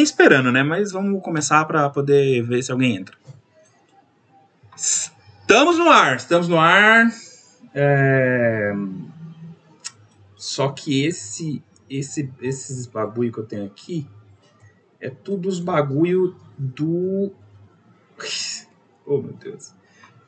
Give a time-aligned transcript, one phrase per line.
[0.00, 0.62] esperando, né?
[0.62, 3.14] Mas vamos começar para poder ver se alguém entra.
[4.74, 7.12] Estamos no ar, estamos no ar.
[7.74, 8.72] É...
[10.36, 14.06] Só que esse, esse, esses bagulho que eu tenho aqui
[15.00, 17.32] é tudo os bagulho do.
[19.04, 19.74] Oh meu Deus.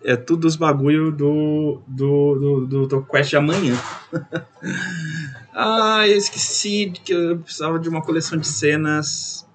[0.03, 3.77] É tudo os bagulho do, do, do, do, do Quest de amanhã.
[5.55, 9.46] ah, eu esqueci que eu precisava de uma coleção de cenas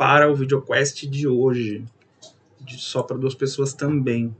[0.00, 1.84] para o VideoQuest de hoje.
[2.58, 4.34] De só para duas pessoas também.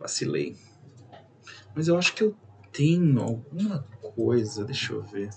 [0.00, 0.56] Vacilei.
[1.76, 2.34] Mas eu acho que eu
[2.72, 3.86] tenho alguma
[4.16, 4.64] coisa.
[4.64, 5.30] Deixa eu ver.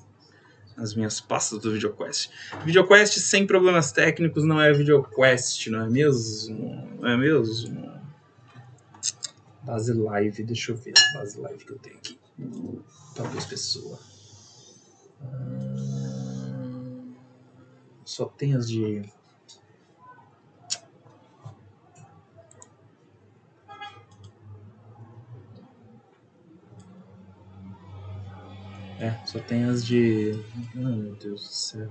[0.75, 2.31] As minhas pastas do VideoQuest.
[2.65, 6.97] VideoQuest sem problemas técnicos não é VideoQuest, não é mesmo?
[6.99, 8.01] Não é mesmo?
[9.61, 12.19] Base live, deixa eu ver a base live que eu tenho aqui.
[12.37, 13.99] Duas pessoas.
[15.21, 16.04] Hum,
[18.05, 19.03] só tem as de
[28.97, 30.39] É, só tem as de.
[30.73, 31.89] Ai, meu Deus do céu.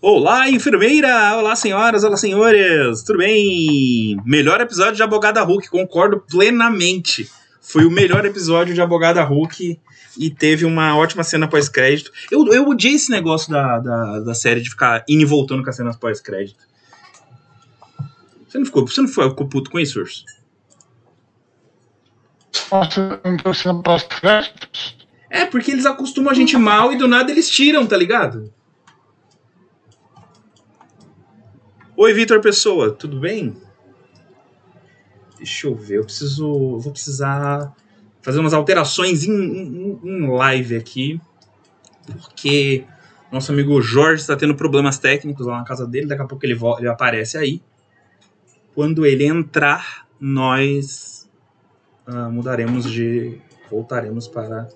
[0.00, 1.36] Olá, enfermeira!
[1.36, 3.02] Olá, senhoras, olá, senhores!
[3.02, 4.16] Tudo bem?
[4.24, 7.30] Melhor episódio de Abogada Hulk, concordo plenamente.
[7.70, 9.80] Foi o melhor episódio de Abogada Hulk
[10.18, 12.10] e teve uma ótima cena pós-crédito.
[12.28, 15.70] Eu, eu odiei esse negócio da, da, da série de ficar indo e voltando com
[15.70, 16.64] as cenas pós-crédito.
[18.48, 20.24] Você não ficou, você não ficou puto com isso, Urso?
[25.30, 28.52] É, porque eles acostumam a gente mal e do nada eles tiram, tá ligado?
[31.96, 33.56] Oi, Vitor Pessoa, tudo bem?
[35.40, 36.78] Deixa eu ver, eu preciso.
[36.78, 37.74] Vou precisar
[38.20, 41.18] fazer umas alterações em, em, em live aqui.
[42.20, 42.84] Porque
[43.32, 46.06] nosso amigo Jorge está tendo problemas técnicos lá na casa dele.
[46.06, 47.62] Daqui a pouco ele, ele aparece aí.
[48.74, 51.26] Quando ele entrar, nós
[52.06, 53.40] uh, mudaremos de.
[53.70, 54.68] voltaremos para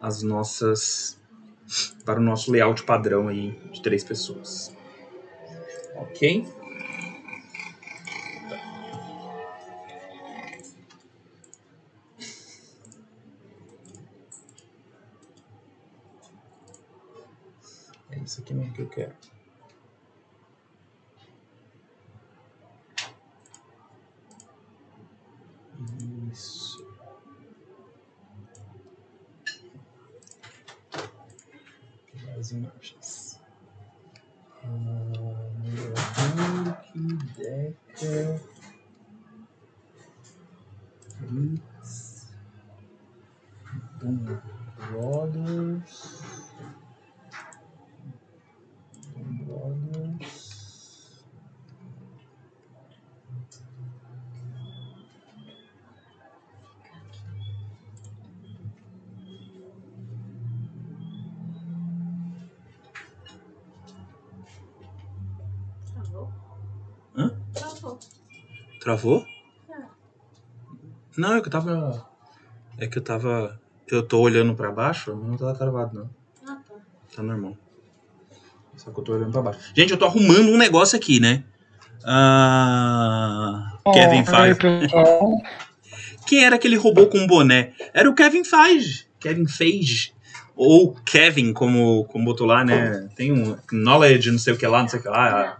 [0.00, 1.20] as nossas
[2.04, 4.72] para o nosso layout padrão aí de três pessoas.
[5.96, 6.46] Ok?
[18.30, 19.12] Isso aqui mesmo que eu quero.
[26.30, 26.78] Isso.
[32.38, 33.40] as imagens.
[34.62, 34.94] Hulk,
[37.36, 38.40] Deca,
[41.18, 42.28] Blitz,
[43.98, 44.40] Boom
[44.90, 46.19] Brothers,
[68.90, 69.24] Travou?
[71.16, 72.08] Não, é que eu tava.
[72.76, 73.60] É que eu tava.
[73.86, 76.10] Eu tô olhando pra baixo, não tava travado, não.
[76.44, 76.74] Ah, tá.
[77.14, 77.56] Tá normal.
[78.76, 79.60] Só que eu tô olhando pra baixo.
[79.76, 81.44] Gente, eu tô arrumando um negócio aqui, né?
[82.04, 84.58] Ah, oh, Kevin Feige.
[86.26, 87.74] Quem era aquele robô com boné?
[87.94, 89.06] Era o Kevin Feige.
[89.20, 90.12] Kevin Feige.
[90.56, 93.08] Ou Kevin, como, como botou lá, né?
[93.14, 95.59] Tem um knowledge, não sei o que lá, não sei o que lá.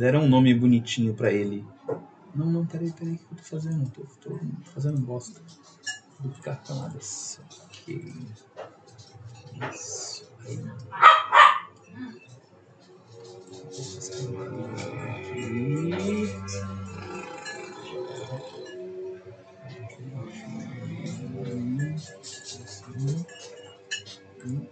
[0.00, 1.62] Deram um nome bonitinho pra ele.
[2.34, 3.90] Não, não, peraí, peraí, o que eu tô fazendo?
[3.90, 4.38] Tô, tô
[4.72, 5.42] fazendo bosta.
[6.20, 7.38] Vou ficar camadas.
[7.66, 8.14] Ok.
[9.70, 10.56] Isso aí.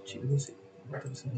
[0.07, 0.55] Tira você.
[0.87, 1.29] Bota você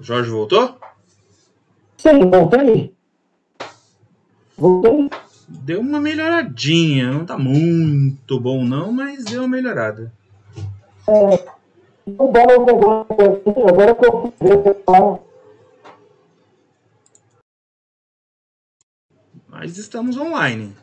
[0.00, 0.78] Jorge voltou?
[1.96, 2.94] Sim, voltei.
[4.56, 5.10] Voltei.
[5.48, 7.10] Deu uma melhoradinha.
[7.12, 10.12] Não tá muito bom, não, mas deu uma melhorada.
[11.08, 11.48] É,
[12.18, 15.18] agora agora que eu falar.
[19.48, 20.74] Mas estamos online.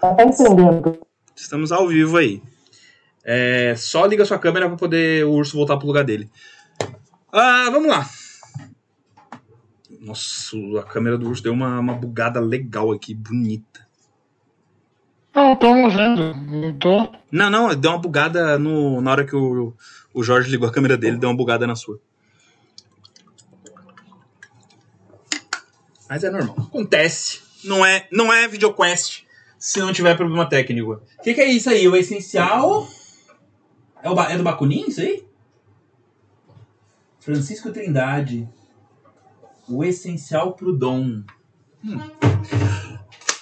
[0.00, 0.98] Tá entendendo?
[1.34, 2.42] Estamos ao vivo aí.
[3.28, 6.30] É, só liga sua câmera para poder o urso voltar pro lugar dele.
[7.32, 8.08] Ah, vamos lá.
[10.00, 13.84] Nossa, a câmera do urso deu uma, uma bugada legal aqui, bonita.
[15.34, 16.34] Não, estamos vendo.
[16.34, 17.12] Não tô.
[17.32, 19.74] Não, não, deu uma bugada no, na hora que o,
[20.14, 21.98] o Jorge ligou a câmera dele, deu uma bugada na sua.
[26.08, 26.54] Mas é normal.
[26.60, 27.40] Acontece.
[27.64, 29.24] Não é, não é videoquest
[29.58, 31.02] se não tiver problema técnico.
[31.18, 31.88] O que, que é isso aí?
[31.88, 32.86] O essencial.
[34.06, 35.26] É, o, é do Bakunin isso aí?
[37.18, 38.48] Francisco Trindade.
[39.68, 41.24] O essencial pro dom.
[41.84, 41.98] Hum.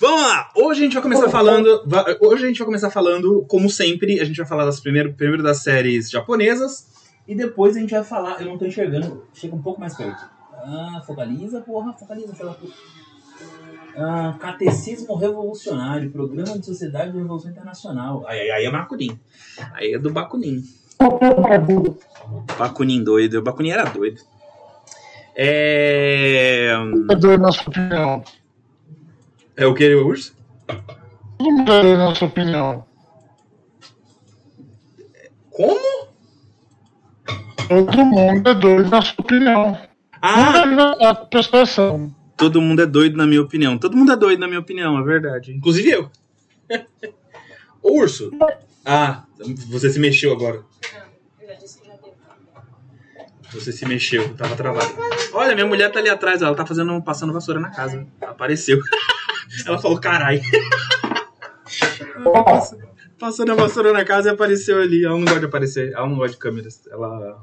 [0.00, 0.50] Vamos lá!
[0.56, 1.68] Hoje a gente vai começar falando.
[2.18, 5.42] Hoje a gente vai começar falando, como sempre, a gente vai falar das primeiro, primeiro
[5.42, 6.86] das séries japonesas.
[7.28, 8.40] E depois a gente vai falar.
[8.40, 9.26] Eu não tô enxergando.
[9.34, 10.24] Chega um pouco mais perto.
[10.50, 12.58] Ah, focaliza, porra, focaliza, fala
[13.96, 18.24] ah, Catecismo Revolucionário, Programa de Sociedade de Revolução Internacional.
[18.26, 19.18] Aí, aí, é Bakunin.
[19.72, 20.62] Aí é do Bakunin.
[22.58, 23.38] Bakunin doido.
[23.38, 24.20] O Bakunin era doido.
[25.36, 26.72] É.
[27.38, 28.22] Nossa opinião.
[29.56, 30.36] É o que, Urso?
[31.38, 32.84] Todo mundo dá a nossa opinião.
[35.50, 36.08] Como?
[37.68, 39.78] Todo mundo é doido na sua opinião.
[40.20, 40.66] Ah!
[40.66, 42.14] Não é a prestação.
[42.36, 43.78] Todo mundo é doido, na minha opinião.
[43.78, 45.52] Todo mundo é doido, na minha opinião, é verdade.
[45.52, 46.10] Inclusive eu.
[47.82, 48.30] Ô, Urso.
[48.84, 49.24] Ah,
[49.68, 50.62] você se mexeu agora.
[53.52, 54.92] Você se mexeu, tava travado.
[55.32, 58.04] Olha, minha mulher tá ali atrás, ela tá fazendo, passando vassoura na casa.
[58.20, 58.78] Apareceu.
[59.64, 60.40] Ela falou, carai.
[63.18, 65.04] Passando a vassoura na casa e apareceu ali.
[65.04, 66.86] Ela não gosta de aparecer, ela não gosta de câmeras.
[66.90, 67.40] Ela.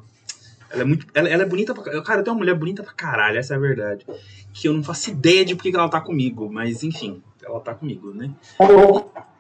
[0.72, 1.06] Ela é muito.
[1.14, 1.84] Ela, ela é bonita pra.
[2.02, 4.06] Cara, eu tenho uma mulher bonita pra caralho, essa é a verdade.
[4.54, 7.60] Que eu não faço ideia de por que que ela tá comigo, mas enfim, ela
[7.60, 8.32] tá comigo, né?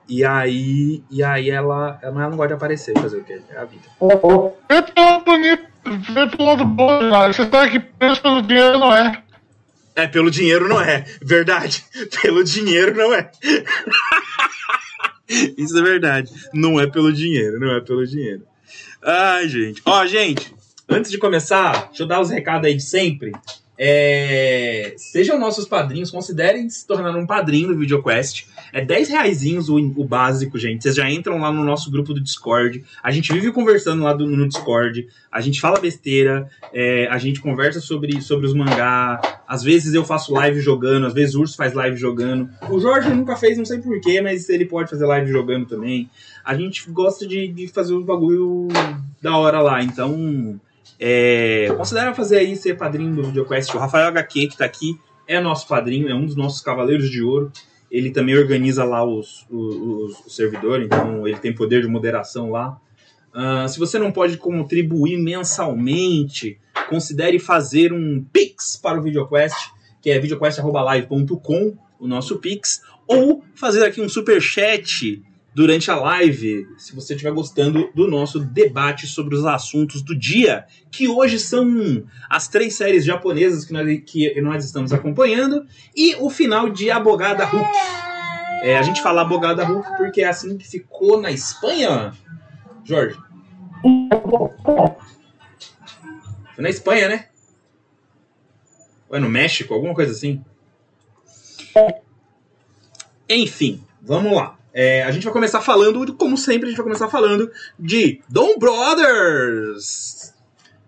[0.07, 1.03] E aí.
[1.09, 1.99] E aí ela.
[2.01, 3.41] Ela não gosta de aparecer, fazer o quê?
[3.49, 3.83] É a vida.
[4.69, 5.67] Vê pelo lado bonito,
[6.13, 7.33] vê pelo lado bom, cara.
[7.33, 9.23] Você tá aqui preso pelo dinheiro, não é?
[9.95, 11.05] É, pelo dinheiro não é.
[11.21, 11.85] Verdade.
[12.21, 13.31] Pelo dinheiro não é.
[15.57, 16.31] Isso é verdade.
[16.53, 18.43] Não é pelo dinheiro, não é pelo dinheiro.
[19.03, 19.81] Ai, gente.
[19.85, 20.53] Ó, gente,
[20.91, 23.31] antes de começar, deixa eu dar os recados aí de sempre.
[23.83, 28.45] É, sejam nossos padrinhos, considerem se tornar um padrinho do VideoQuest.
[28.71, 30.83] É 10 reaisinhos o, o básico, gente.
[30.83, 32.83] Vocês já entram lá no nosso grupo do Discord.
[33.01, 35.07] A gente vive conversando lá do- no Discord.
[35.31, 36.47] A gente fala besteira.
[36.71, 39.19] é, a gente conversa sobre, sobre os mangá.
[39.47, 42.47] Às vezes eu faço live jogando, às vezes o Urso faz live jogando.
[42.69, 46.07] O Jorge nunca fez, não sei porquê, mas ele pode fazer live jogando também.
[46.45, 48.67] A gente gosta de, de fazer um bagulho
[49.21, 49.83] da hora lá.
[49.83, 50.59] Então,
[51.03, 53.75] é, considera fazer aí ser padrinho do VideoQuest.
[53.75, 57.23] O Rafael HQ, que tá aqui, é nosso padrinho, é um dos nossos cavaleiros de
[57.23, 57.51] ouro.
[57.89, 62.79] Ele também organiza lá os, os, os servidores, então ele tem poder de moderação lá.
[63.33, 70.11] Ah, se você não pode contribuir mensalmente, considere fazer um Pix para o VideoQuest, que
[70.11, 75.21] é videoquest.live.com, o nosso Pix, ou fazer aqui um super chat
[75.53, 80.65] durante a live, se você estiver gostando do nosso debate sobre os assuntos do dia,
[80.89, 85.65] que hoje são as três séries japonesas que nós, que nós estamos acompanhando,
[85.95, 87.69] e o final de Abogada Hulk.
[88.63, 92.13] É, a gente fala Abogada Hulk porque é assim que ficou na Espanha,
[92.85, 93.17] Jorge.
[96.55, 97.27] Foi na Espanha, né?
[99.09, 100.41] Ou é no México, alguma coisa assim?
[103.27, 104.60] Enfim, vamos lá.
[104.73, 108.57] É, a gente vai começar falando, como sempre, a gente vai começar falando de Dom
[108.57, 110.33] Brothers.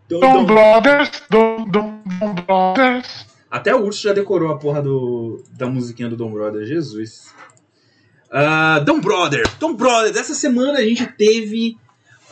[0.07, 3.25] Dom- Dom Dom- Brothers, Dom, Dom, Dom Brothers.
[3.51, 7.33] Até o Urso já decorou a porra do, da musiquinha do Dom Brothers, Jesus.
[8.31, 11.77] Ah, Dom Brothers, Dom Brothers, essa semana a gente teve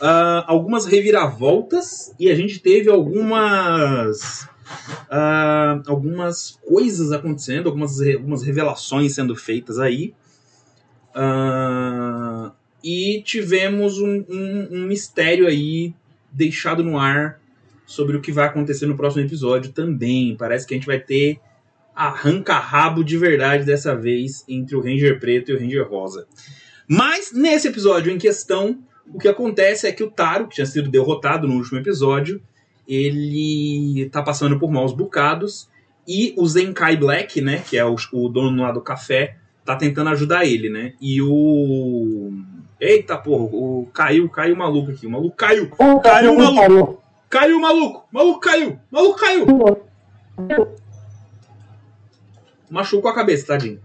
[0.00, 4.48] ah, algumas reviravoltas e a gente teve algumas
[5.08, 10.12] ah, algumas coisas acontecendo, algumas, algumas revelações sendo feitas aí.
[11.14, 12.52] Ah,
[12.82, 15.94] e tivemos um, um- um mistério aí
[16.30, 17.40] deixado no ar
[17.86, 20.36] sobre o que vai acontecer no próximo episódio também.
[20.36, 21.38] Parece que a gente vai ter
[21.94, 26.26] arranca-rabo de verdade dessa vez entre o Ranger Preto e o Ranger Rosa.
[26.88, 28.78] Mas nesse episódio em questão,
[29.12, 32.40] o que acontece é que o Taro, que tinha sido derrotado no último episódio,
[32.88, 35.68] ele tá passando por maus bocados
[36.08, 39.36] e o Zenkai Black, né, que é o, o dono lá do café,
[39.72, 40.94] tá tentando ajudar ele, né?
[41.00, 42.32] E o
[42.80, 45.70] Eita porra, o caiu, caiu o maluco aqui, o maluco caiu.
[46.02, 47.02] Caiu o maluco.
[47.30, 48.08] Caiu o maluco.
[48.12, 48.78] Maluco caiu.
[48.90, 49.46] Maluco caiu.
[52.70, 53.80] Machucou a cabeça, tadinho.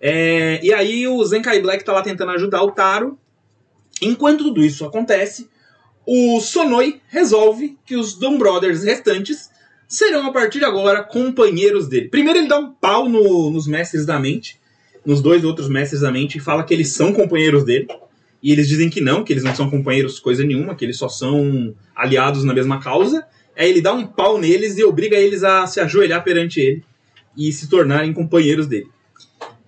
[0.00, 3.18] É, e aí o Zenkai Black tá lá tentando ajudar o Taro.
[4.00, 5.48] Enquanto tudo isso acontece,
[6.06, 9.50] o Sonoi resolve que os Dom Brothers restantes
[9.88, 12.08] serão a partir de agora companheiros dele.
[12.08, 14.60] Primeiro ele dá um pau no- nos mestres da mente,
[15.04, 17.88] nos dois outros mestres da mente, e fala que eles são companheiros dele.
[18.42, 21.08] E eles dizem que não, que eles não são companheiros coisa nenhuma, que eles só
[21.08, 23.26] são aliados na mesma causa.
[23.56, 26.84] Aí ele dá um pau neles e obriga eles a se ajoelhar perante ele
[27.36, 28.88] e se tornarem companheiros dele.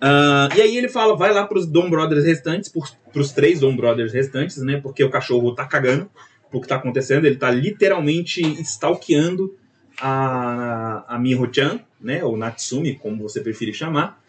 [0.01, 2.73] Ah, e aí ele fala, vai lá pros Dom Brothers restantes,
[3.13, 4.79] pros, três Dom Brothers restantes, né?
[4.81, 6.09] Porque o cachorro tá cagando
[6.49, 9.55] pro que tá acontecendo, ele tá literalmente stalkeando
[10.01, 12.23] a, a Miho-chan, né?
[12.23, 14.20] Ou Natsumi, como você preferir chamar.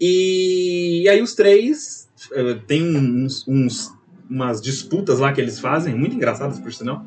[0.00, 3.92] E, e aí os três eh, tem uns, uns-
[4.28, 7.04] umas disputas lá que eles fazem, muito engraçadas por sinal.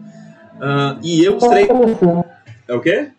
[0.60, 1.68] Ah, e eu, os três.
[2.68, 3.12] É o quê?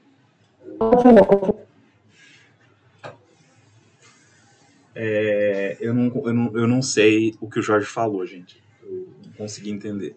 [4.95, 8.63] É, eu, não, eu, não, eu não sei o que o Jorge falou, gente.
[8.83, 10.17] Eu não consegui entender.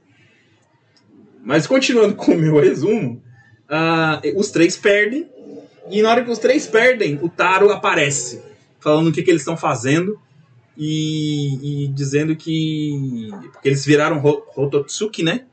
[1.43, 3.22] Mas continuando com o meu resumo,
[3.70, 5.29] ah, os três perdem.
[5.89, 8.41] E na hora que os três perdem, o Taro aparece,
[8.81, 10.19] falando o que, que eles estão fazendo
[10.77, 13.29] e, e dizendo que.
[13.51, 15.45] Porque eles viraram Ro- Rototsuki, né?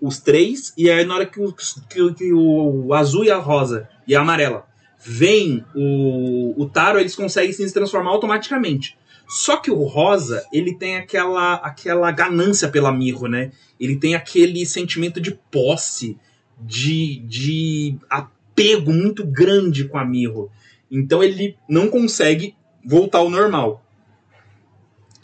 [0.00, 3.86] Os três, e aí na hora que o, que, que o azul e a rosa
[4.08, 4.66] e a amarela
[4.98, 8.96] vem o, o Taro, eles conseguem se transformar automaticamente.
[9.28, 13.52] Só que o rosa, ele tem aquela, aquela ganância pela Mirro, né?
[13.78, 16.18] Ele tem aquele sentimento de posse,
[16.58, 20.50] de, de apego muito grande com a Mirro.
[20.90, 23.84] Então ele não consegue voltar ao normal.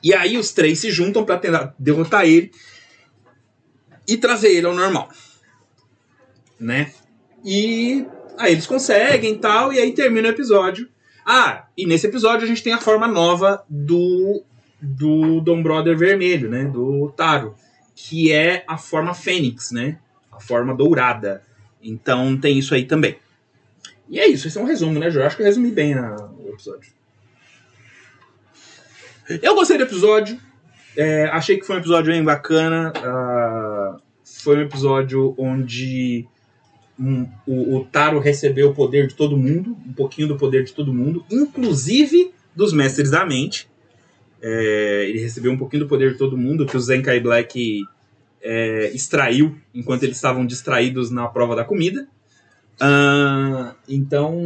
[0.02, 2.50] E aí os três se juntam para tentar derrotar ele
[4.06, 5.08] e trazer ele ao normal.
[6.58, 6.92] Né?
[7.44, 8.06] E
[8.38, 10.88] aí eles conseguem tal, e aí termina o episódio.
[11.24, 14.42] Ah, e nesse episódio a gente tem a forma nova do
[14.80, 16.64] do Dom Brother vermelho, né?
[16.66, 17.54] Do Taro,
[17.94, 19.98] que é a forma Fênix, né?
[20.30, 21.42] A forma dourada.
[21.82, 23.16] Então tem isso aí também.
[24.08, 25.26] E é isso, esse é um resumo, né, Jorge?
[25.26, 26.92] Acho que eu resumi bem a- o episódio.
[29.28, 30.38] Eu gostei do episódio.
[30.96, 32.92] É, achei que foi um episódio bem bacana.
[32.96, 36.26] ah, foi um episódio onde
[36.98, 40.72] um, o, o Taro recebeu o poder de todo mundo, um pouquinho do poder de
[40.72, 43.68] todo mundo, inclusive dos mestres da mente.
[44.40, 47.82] É, ele recebeu um pouquinho do poder de todo mundo que o Zenkai Black
[48.40, 52.06] é, extraiu enquanto eles estavam distraídos na prova da comida.
[52.80, 54.38] Ah, então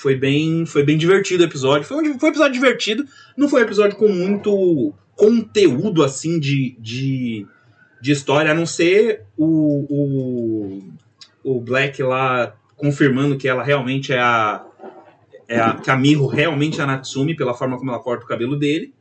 [0.00, 1.86] foi bem, foi bem divertido o episódio.
[1.86, 3.04] Foi um, foi um episódio divertido.
[3.36, 7.46] Não foi um episódio com muito conteúdo assim de, de,
[8.00, 10.82] de história, a não ser o, o,
[11.56, 14.64] o Black lá confirmando que ela realmente é a.
[15.48, 18.28] É a que a Miho realmente é a Natsumi, pela forma como ela corta o
[18.28, 18.92] cabelo dele.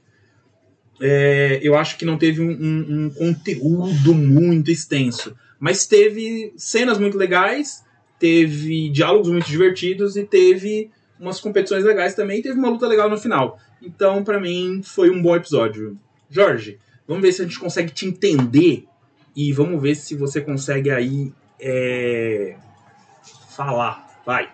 [1.00, 5.36] É, eu acho que não teve um, um- um conteúdo muito extenso.
[5.60, 7.84] Mas teve cenas muito legais,
[8.20, 12.40] teve diálogos muito divertidos e teve umas competições legais também.
[12.40, 13.60] E teve uma luta legal no final.
[13.82, 15.98] Então, pra mim, foi um bom episódio.
[16.30, 18.86] Jorge, vamos ver se a gente consegue te entender
[19.36, 22.56] e vamos ver se você consegue aí é,
[23.50, 24.22] falar.
[24.26, 24.52] Vai.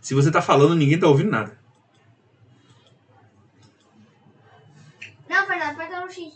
[0.00, 1.58] Se você tá falando, ninguém tá ouvindo nada.
[5.28, 5.46] Não,
[6.06, 6.32] No X.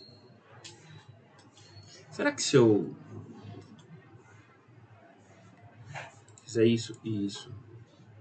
[2.10, 2.92] Será que se eu
[6.42, 7.54] fizer isso e isso,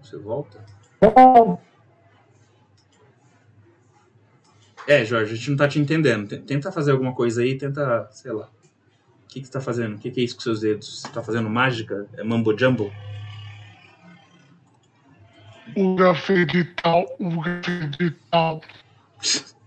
[0.02, 0.64] você volta?
[4.88, 6.28] É, Jorge, a gente não tá te entendendo.
[6.42, 8.46] Tenta fazer alguma coisa aí, tenta, sei lá.
[8.46, 9.96] O que, que você tá fazendo?
[9.96, 11.02] O que, que é isso com seus dedos?
[11.02, 12.08] Você tá fazendo mágica?
[12.16, 12.94] É mambo jumbo?
[15.76, 18.62] O gafedital, o gafedital.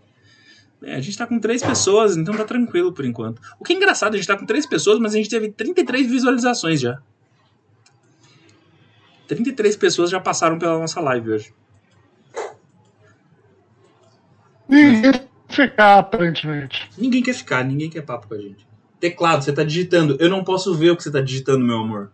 [0.84, 3.40] É, a gente tá com três pessoas, então tá tranquilo por enquanto.
[3.58, 6.10] O que é engraçado, a gente tá com três pessoas, mas a gente teve 33
[6.10, 7.00] visualizações já.
[9.28, 11.54] 33 pessoas já passaram pela nossa live hoje.
[14.68, 16.90] Ninguém quer ficar, aparentemente.
[16.98, 18.66] Ninguém quer ficar, ninguém quer papo com a gente.
[18.98, 20.16] Teclado, você tá digitando.
[20.18, 22.10] Eu não posso ver o que você tá digitando, meu amor.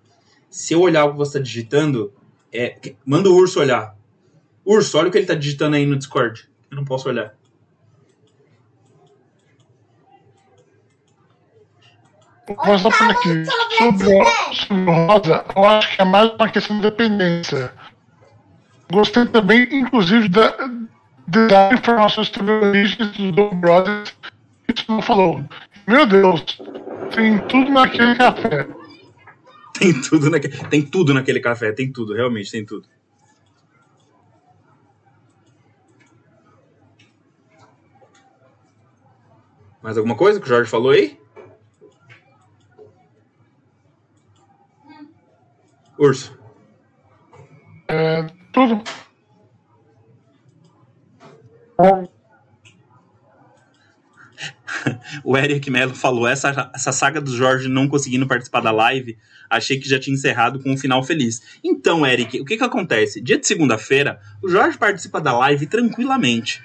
[0.50, 2.12] Se eu olhar o que você está digitando,
[2.52, 3.96] é, manda o urso olhar.
[4.64, 6.48] Urso, olha o que ele está digitando aí no Discord.
[6.70, 7.37] Eu não posso olhar.
[12.78, 13.44] Só por aqui.
[13.76, 14.24] Sobre,
[14.54, 17.72] sobre Rosa, eu acho que é mais uma questão de dependência.
[18.90, 20.54] Gostei também, inclusive, da,
[21.26, 24.14] de dar informações sobre a origem dos Dom Brothers.
[24.66, 25.44] Isso não falou.
[25.86, 26.58] Meu Deus,
[27.14, 28.66] tem tudo naquele café.
[29.78, 32.88] Tem tudo, naquele, tem tudo naquele café, tem tudo, realmente tem tudo.
[39.82, 41.18] Mais alguma coisa que o Jorge falou aí?
[45.98, 46.38] Urso.
[47.88, 48.82] É, tudo.
[55.24, 59.78] O Eric Mello falou: essa, essa saga do Jorge não conseguindo participar da live, achei
[59.78, 61.42] que já tinha encerrado com um final feliz.
[61.62, 63.20] Então, Eric, o que que acontece?
[63.20, 66.62] Dia de segunda-feira, o Jorge participa da live tranquilamente.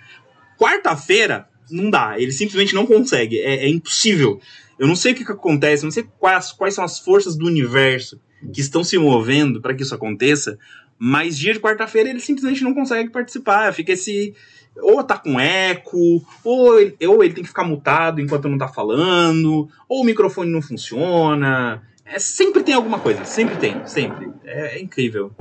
[0.58, 4.40] Quarta-feira, não dá, ele simplesmente não consegue, é, é impossível.
[4.78, 7.46] Eu não sei o que, que acontece, não sei quais, quais são as forças do
[7.46, 8.20] universo
[8.54, 10.58] que estão se movendo para que isso aconteça,
[10.98, 14.34] mas dia de quarta-feira ele simplesmente não consegue participar, fica esse
[14.78, 18.68] ou tá com eco, ou ele, ou ele tem que ficar mutado enquanto não tá
[18.68, 21.84] falando, ou o microfone não funciona.
[22.06, 24.32] É, sempre tem alguma coisa, sempre tem, sempre.
[24.44, 25.32] É, é incrível.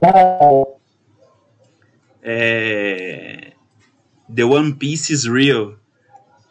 [2.22, 3.52] É...
[4.32, 5.76] The One Piece is real.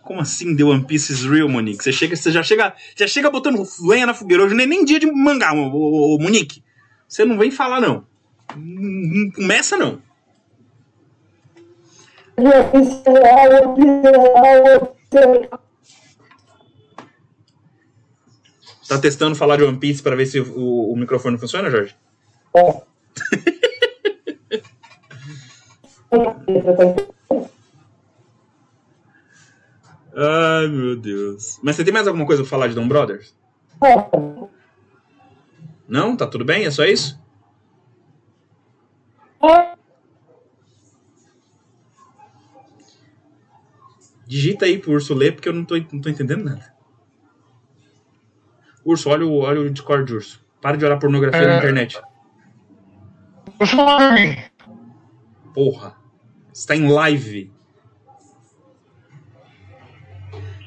[0.03, 1.83] Como assim The One Piece is real, Monique?
[1.83, 4.43] Você, chega, você já, chega, já chega botando lenha na fogueira.
[4.43, 6.63] Hoje é nem dia de mangá, ô, ô, ô, Monique.
[7.07, 8.05] Você não vem falar, não.
[8.55, 8.91] Não
[9.25, 10.01] não começa, não.
[18.87, 21.95] Tá testando falar de One Piece pra ver se o, o microfone funciona, Jorge?
[30.15, 31.59] Ai, meu Deus.
[31.63, 33.35] Mas você tem mais alguma coisa pra falar de Dom Brothers?
[35.87, 36.15] Não?
[36.15, 36.65] Tá tudo bem?
[36.65, 37.19] É só isso?
[44.25, 46.73] Digita aí pro Urso ler, porque eu não tô, não tô entendendo nada.
[48.85, 50.43] Urso, olha o, olha o Discord, Urso.
[50.61, 51.57] Para de olhar pornografia na É.
[51.57, 52.01] internet.
[53.57, 54.37] Pra mim.
[55.53, 55.95] Porra.
[56.53, 57.51] Está em live.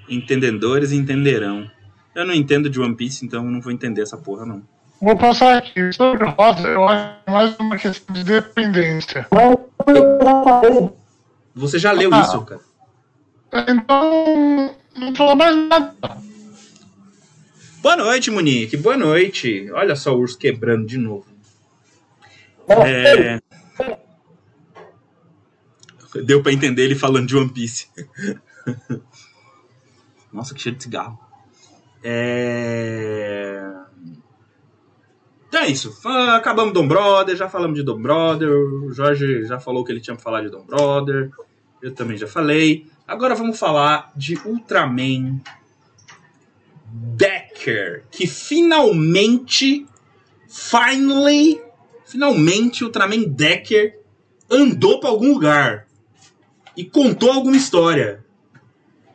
[0.09, 1.71] Entendedores entenderão.
[2.15, 4.63] Eu não entendo de One Piece, então eu não vou entender essa porra, não.
[5.01, 5.93] Vou passar aqui.
[5.93, 9.27] Sobre Rosa, eu acho é mais uma questão de dependência.
[11.55, 12.21] Você já leu Ah.
[12.21, 12.61] isso, cara.
[13.69, 16.17] Então, não fala mais nada.
[17.83, 18.77] Boa noite, Monique.
[18.77, 19.71] Boa noite.
[19.73, 21.27] Olha só o urso quebrando de novo.
[22.69, 23.41] É...
[26.25, 27.89] Deu pra entender ele falando de One Piece.
[30.35, 31.17] Nossa, que cheiro de cigarro.
[32.03, 33.63] É...
[35.47, 35.97] Então é isso.
[36.35, 38.51] Acabamos Dom Brother, já falamos de Dom Brother.
[38.51, 41.31] O Jorge já falou que ele tinha pra falar de Dom Brother.
[41.81, 42.91] Eu também já falei.
[43.07, 45.41] Agora vamos falar de Ultraman
[46.87, 49.87] Decker, que finalmente,
[50.49, 51.63] finally,
[52.05, 54.01] finalmente Ultraman Decker
[54.51, 55.87] andou pra algum lugar
[56.77, 58.25] e contou alguma história.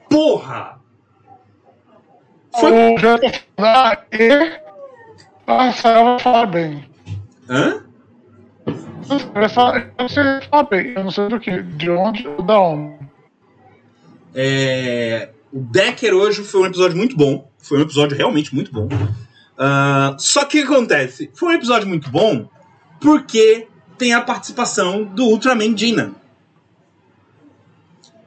[0.10, 0.79] Porra!
[2.58, 2.72] Foi...
[2.72, 2.98] Vou
[3.58, 4.60] falar e
[5.48, 6.86] a Sarah vai falar bem.
[7.50, 7.84] Hã?
[9.10, 13.00] Eu sei falar bem, eu não sei do que, de onde ou da onde.
[14.36, 17.50] É, o Decker hoje foi um episódio muito bom.
[17.58, 18.88] Foi um episódio realmente muito bom.
[19.58, 21.32] Ah, só que o que acontece?
[21.34, 22.48] Foi um episódio muito bom
[23.02, 26.14] porque tem a participação do Ultraman Dina.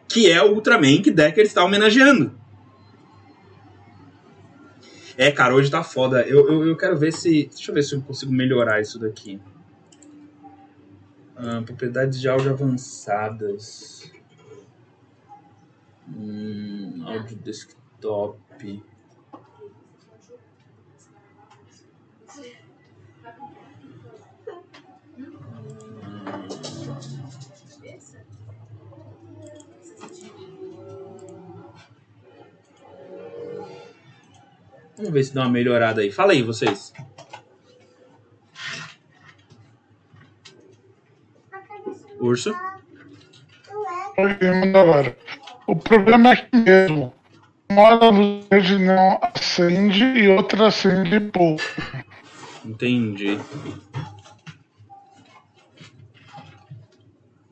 [0.09, 2.35] Que é o Ultraman que Decker está homenageando.
[5.23, 6.23] É, cara, hoje tá foda.
[6.27, 7.47] Eu, eu, eu quero ver se.
[7.47, 9.41] Deixa eu ver se eu consigo melhorar isso daqui.
[11.37, 14.11] Ah, propriedades de áudio avançadas.
[16.09, 18.83] Hum, áudio desktop.
[35.03, 36.13] Vamos ver se dá uma melhorada aí.
[36.13, 36.93] Fala aí, vocês.
[42.21, 42.55] Urso?
[45.67, 47.13] O problema é que mesmo.
[47.69, 51.65] Uma luz verde não acende e outra acende pouco.
[52.65, 53.41] Entendi.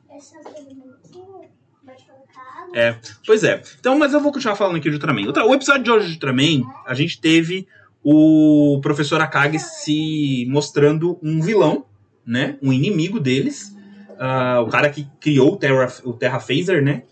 [0.09, 1.51] Essas elementinhas,
[1.85, 2.60] pode colocar água.
[2.73, 3.61] É, pois é.
[3.79, 5.31] Então, mas eu vou continuar falando aqui de Ultraman.
[5.45, 7.67] O episódio de hoje de Ultraman, a gente teve
[8.03, 11.85] o professor Akagi se mostrando um vilão,
[12.25, 12.57] né?
[12.61, 13.75] Um inimigo deles.
[14.19, 17.03] Ah, o cara que criou o Terra, o Terra Phaser, né?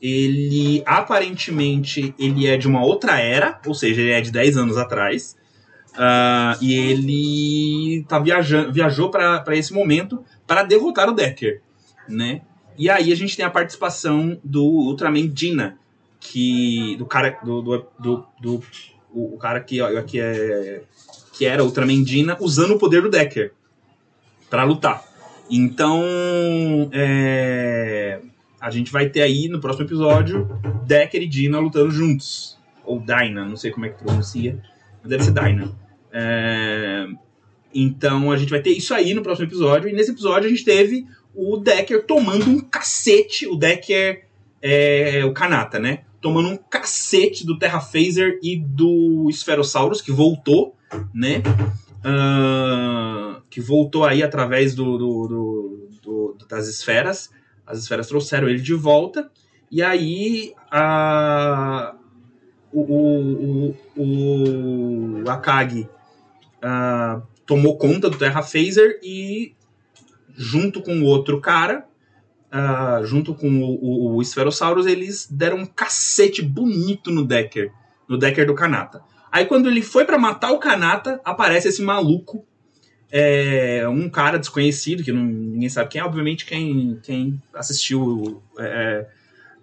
[0.00, 4.76] Ele aparentemente ele é de uma outra era, ou seja, ele é de 10 anos
[4.76, 5.36] atrás.
[5.96, 11.62] Ah, e ele tá viajando, viajou para esse momento para derrotar o Decker,
[12.08, 12.42] né?
[12.78, 15.78] E aí a gente tem a participação do Ultraman Dina,
[16.20, 18.62] que do cara do, do, do, do-
[19.12, 20.82] o, o cara que, ó, que é
[21.32, 23.52] que era Ultraman Dina usando o poder do Decker
[24.48, 25.04] para lutar.
[25.50, 26.02] Então,
[26.92, 28.20] é,
[28.60, 30.48] a gente vai ter aí no próximo episódio
[30.86, 32.56] Decker e Dina lutando juntos.
[32.84, 34.60] Ou Dyna, não sei como é que pronuncia,
[35.02, 35.72] mas deve ser Dyna.
[36.12, 37.06] É,
[37.74, 39.88] então a gente vai ter isso aí no próximo episódio.
[39.88, 41.06] E nesse episódio a gente teve
[41.36, 43.46] o Decker tomando um cacete.
[43.46, 44.24] O Decker
[44.62, 46.00] é o Kanata, né?
[46.20, 50.74] Tomando um cacete do Terra Phaser e do Spherosaurus, que voltou,
[51.14, 51.42] né?
[52.02, 55.88] Ah, que voltou aí através do, do- do-
[56.38, 57.30] do- das esferas.
[57.66, 59.30] As esferas trouxeram ele de volta.
[59.70, 61.94] E aí a,
[62.72, 65.88] o, o, o, o Akagi
[66.62, 69.55] ah, tomou conta do Terra Phaser e
[70.36, 71.86] junto com o outro cara,
[72.50, 77.72] ah, junto com o, o, o Spherosaurus, eles deram um cacete bonito no Decker,
[78.08, 79.02] no Decker do Kanata.
[79.32, 82.44] Aí quando ele foi pra matar o Kanata, aparece esse maluco,
[83.10, 89.06] é, um cara desconhecido, que não- ninguém sabe quem é, obviamente quem, quem assistiu, é,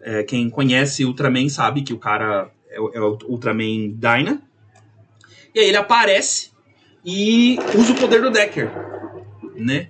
[0.01, 4.41] é, quem conhece Ultraman sabe que o cara é, é o Ultraman Dyna.
[5.53, 6.51] E aí ele aparece
[7.05, 8.71] e usa o poder do Decker,
[9.55, 9.87] né?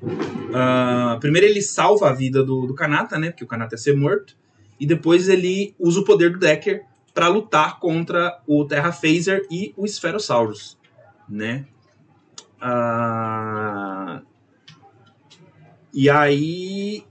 [0.53, 3.29] Ah, primeiro ele salva a vida do, do Kanata, né?
[3.31, 4.35] Porque o Kanata ia ser morto.
[4.79, 9.73] E depois ele usa o poder do Decker para lutar contra o Terra Phaser e
[9.77, 10.77] o Spherosaurus,
[11.29, 11.65] né?
[12.59, 14.21] Ah,
[15.93, 17.03] e aí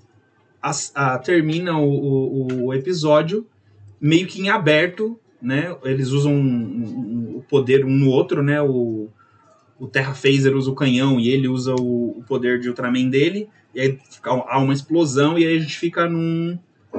[0.61, 3.47] as- ah, termina o, o- o episódio
[4.01, 5.77] meio que em aberto, né?
[5.85, 8.61] Eles usam um- um- o poder um no outro, né?
[8.61, 9.09] O,
[9.83, 13.49] o Terra Phaser usa o canhão e ele usa o, o poder de Ultraman dele.
[13.75, 16.57] E aí fica- há uma explosão e aí a gente fica num,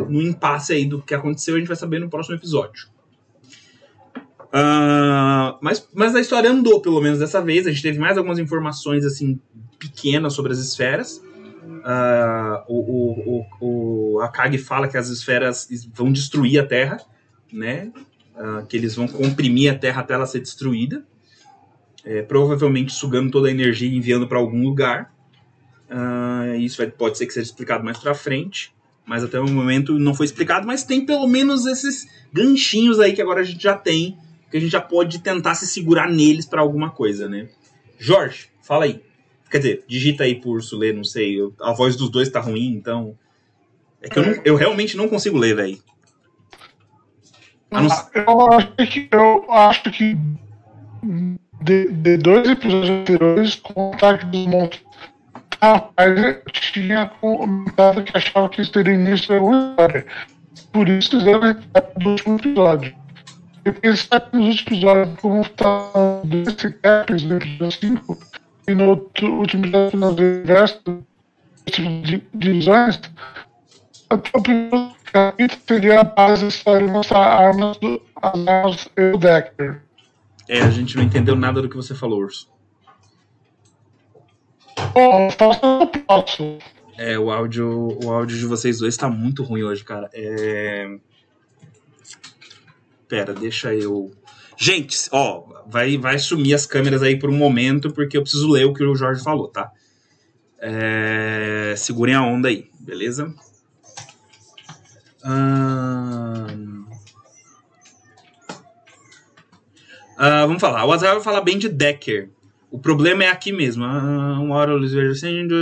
[0.10, 1.56] num impasse aí do que aconteceu.
[1.56, 2.89] A gente vai saber no próximo episódio.
[4.52, 7.65] Ah, mas, mas a história andou, pelo menos dessa vez.
[7.65, 9.39] A gente teve mais algumas informações assim
[9.80, 11.24] pequenas sobre as esferas.
[11.86, 16.98] Ah, o, o, o, o Akagi fala que as esferas vão destruir a Terra,
[17.50, 17.93] né?
[18.36, 21.06] Ah, que eles vão comprimir a Terra até ela ser destruída.
[22.06, 25.13] É, provavelmente sugando toda a energia e enviando para algum lugar.
[25.89, 28.74] Ah, isso vai- pode ser que seja explicado mais para frente,
[29.06, 30.68] mas até o momento não foi explicado.
[30.68, 34.18] Mas tem pelo menos esses ganchinhos aí que agora a gente já tem,
[34.52, 37.48] que a gente já pode tentar se segurar neles para alguma coisa, né?
[37.98, 39.02] Jorge, fala aí.
[39.50, 41.39] Quer dizer, digita aí por urso ler, não sei.
[41.39, 43.18] eu- a voz dos dois tá ruim, então.
[44.02, 45.78] É que eu, não- eu realmente não consigo ler, velho.
[47.72, 50.18] Não Eu acho que, eu acho que
[51.63, 54.84] de, de dois episódios anteriores, com o ataque dos monstros,
[55.62, 60.06] rapaz, eu tinha comentado que achava que isso teria início de alguma história.
[60.71, 62.95] Por isso fizeram o do último episódio.
[63.63, 65.91] Eu pensei que nos últimos episódios, como está
[66.26, 68.19] dois recaps no episódio 5,
[68.67, 71.06] e no outro, último episódio resto
[71.65, 72.99] de divisões,
[74.12, 79.82] o primeiro capítulo seria a base história mostrar armas do, as armas e o Decker.
[80.48, 82.50] É, a gente não entendeu nada do que você falou, Urso.
[86.06, 86.60] Próximo.
[86.98, 90.10] É, o áudio, o áudio de vocês dois tá muito ruim hoje, cara.
[90.14, 90.98] É...
[93.08, 94.12] Pera, deixa eu.
[94.58, 98.66] Gente, ó, vai, vai sumir as câmeras aí por um momento, porque eu preciso ler
[98.66, 99.72] o que o Jorge falou, tá?
[100.60, 101.74] É...
[101.78, 103.34] Segurem a onda aí, beleza?
[105.24, 106.83] Ahn,
[110.26, 110.86] ah, vamos falar.
[110.86, 112.30] O Azar vai falar bem de Decker.
[112.72, 113.84] O problema é aqui mesmo.
[113.84, 115.54] Ah, uma hora eles vejam acende,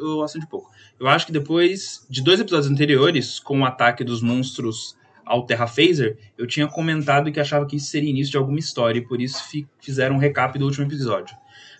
[0.00, 0.70] eu acende pouco.
[0.98, 5.66] Eu acho que depois de dois episódios anteriores, com o ataque dos monstros ao Terra
[5.66, 9.20] Phaser, eu tinha comentado que achava que isso seria início de alguma história e por
[9.20, 11.34] isso fi- fizeram um recap do último episódio.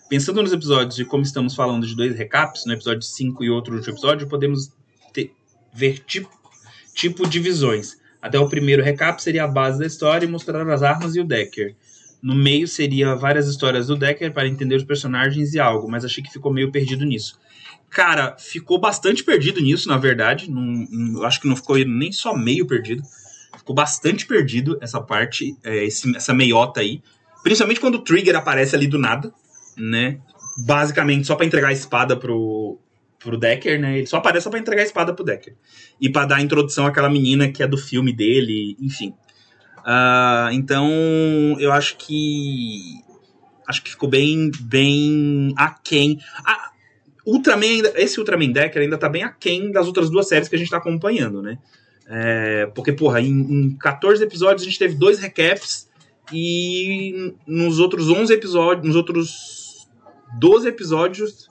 [0.09, 3.75] Pensando nos episódios e como estamos falando de dois recaps, no episódio 5 e outro
[3.75, 4.71] último episódio, podemos
[5.13, 5.31] ter-
[5.73, 6.29] ver tipo,
[6.93, 7.97] tipo divisões.
[8.21, 11.23] Até o primeiro recap seria a base da história e mostrar as armas e o
[11.23, 11.75] Decker.
[12.21, 16.23] No meio seria várias histórias do Decker para entender os personagens e algo, mas achei
[16.23, 17.39] que ficou meio perdido nisso.
[17.89, 20.49] Cara, ficou bastante perdido nisso, na verdade.
[20.49, 23.03] Não, não, acho que não ficou nem só meio perdido.
[23.57, 27.01] Ficou bastante perdido essa parte, é, esse, essa meiota aí.
[27.43, 29.33] Principalmente quando o Trigger aparece ali do nada,
[29.75, 30.19] né?
[30.65, 32.79] Basicamente só para entregar a espada pro,
[33.19, 33.97] pro Decker, né?
[33.97, 35.55] Ele só aparece só pra entregar a espada pro Decker.
[35.99, 39.13] E para dar a introdução àquela menina que é do filme dele, enfim.
[39.81, 40.89] Uh, então,
[41.59, 43.01] eu acho que.
[43.67, 46.19] Acho que ficou bem, bem aquém.
[46.45, 46.71] Ah,
[47.25, 50.59] Ultraman ainda, esse Ultraman Decker ainda tá bem aquém das outras duas séries que a
[50.59, 51.57] gente tá acompanhando, né?
[52.07, 55.89] É, porque, porra, em, em 14 episódios a gente teve dois recaps
[56.33, 59.87] e nos outros 11 episódios, nos outros
[60.37, 61.49] 12 episódios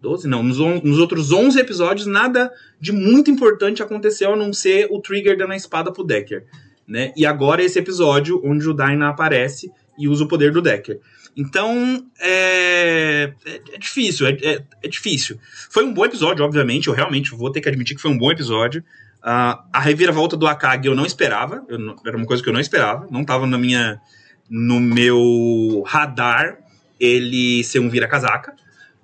[0.00, 2.50] 12 não, nos, on, nos outros 11 episódios nada
[2.80, 6.46] de muito importante aconteceu a não ser o Trigger dando a espada pro Decker,
[6.90, 7.12] né?
[7.16, 10.98] E agora esse episódio onde o Dyna aparece e usa o poder do Decker.
[11.36, 15.38] Então, é, é, é difícil, é, é, é, difícil.
[15.70, 18.32] Foi um bom episódio, obviamente, eu realmente vou ter que admitir que foi um bom
[18.32, 18.82] episódio.
[19.20, 22.52] Uh, a reviravolta do Akagi eu não esperava, eu não, era uma coisa que eu
[22.52, 24.00] não esperava, não estava na minha,
[24.48, 26.58] no meu radar
[26.98, 28.52] ele ser um vira-casaca.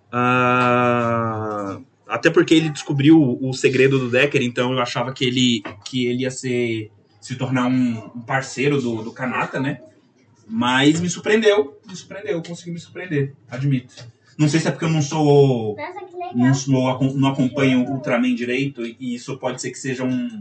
[0.09, 6.07] Uh, até porque ele descobriu o segredo do Decker, então eu achava que ele, que
[6.07, 6.91] ele ia ser,
[7.27, 9.81] se tornar um, um parceiro do, do Kanata, né?
[10.47, 13.97] Mas me surpreendeu, me surpreendeu, consegui me surpreender, admito.
[14.39, 15.77] Não sei se é porque eu não sou.
[16.37, 20.41] Não, sou, não acompanho Ultraman direito, e isso pode ser que seja um,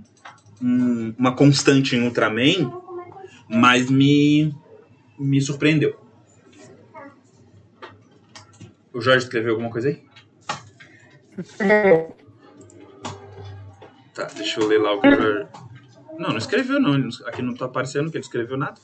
[0.61, 2.71] um, uma constante em Ultraman,
[3.49, 4.53] mas me,
[5.17, 5.99] me surpreendeu.
[8.93, 10.03] O Jorge escreveu alguma coisa aí?
[14.13, 15.64] Tá, deixa eu ler lá o que o Jorge.
[16.17, 17.09] Não, não escreveu não.
[17.25, 18.79] Aqui não tá aparecendo que ele escreveu nada.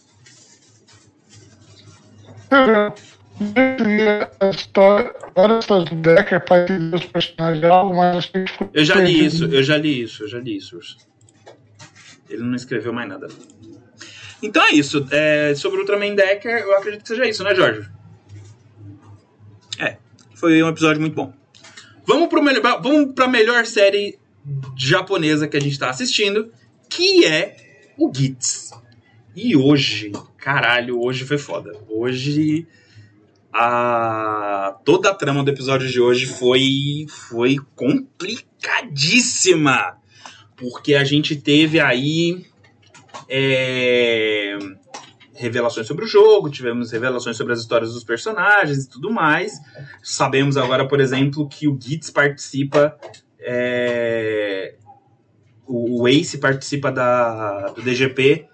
[8.74, 10.80] Eu já li isso, eu já li isso, eu já li isso.
[12.30, 13.28] Ele não escreveu mais nada.
[14.44, 15.08] Então é isso.
[15.12, 17.90] É, sobre o Ultraman Decker, eu acredito que seja isso, né, Jorge?
[19.80, 19.98] É,
[20.36, 21.34] foi um episódio muito bom.
[22.06, 24.20] Vamos para melhor, vamos a melhor série
[24.76, 26.52] japonesa que a gente está assistindo,
[26.92, 27.56] que é
[27.98, 28.72] o Gits.
[29.34, 31.72] E hoje, caralho, hoje foi foda.
[31.90, 32.68] Hoje
[33.54, 39.98] a toda a trama do episódio de hoje foi foi complicadíssima.
[40.58, 42.46] Porque a gente teve aí
[43.28, 44.60] é,
[45.34, 49.60] revelações sobre o jogo, tivemos revelações sobre as histórias dos personagens e tudo mais.
[50.04, 52.96] Sabemos agora, por exemplo, que o Gitz participa.
[53.40, 54.76] É,
[55.72, 58.48] o Ace participa da, do DGP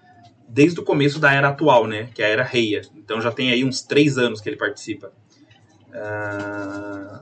[0.47, 2.10] desde o começo da era atual, né?
[2.13, 2.82] Que é a era Reia.
[2.95, 5.12] Então já tem aí uns três anos que ele participa
[5.89, 7.19] uh,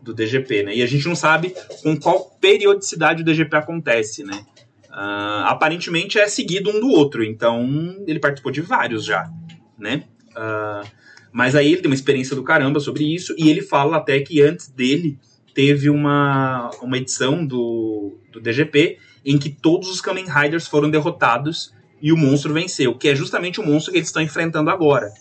[0.00, 0.76] do DGP, né?
[0.76, 4.46] E a gente não sabe com qual periodicidade o DGP acontece, né?
[4.88, 9.28] Uh, aparentemente é seguido um do outro, então ele participou de vários já,
[9.76, 10.04] né?
[10.30, 10.86] Uh,
[11.32, 14.40] mas aí ele tem uma experiência do caramba sobre isso e ele fala até que
[14.42, 15.18] antes dele
[15.54, 21.72] teve uma, uma edição do, do DGP em que todos os Kamen Riders foram derrotados
[22.00, 25.12] e o monstro venceu, que é justamente o monstro que eles estão enfrentando agora,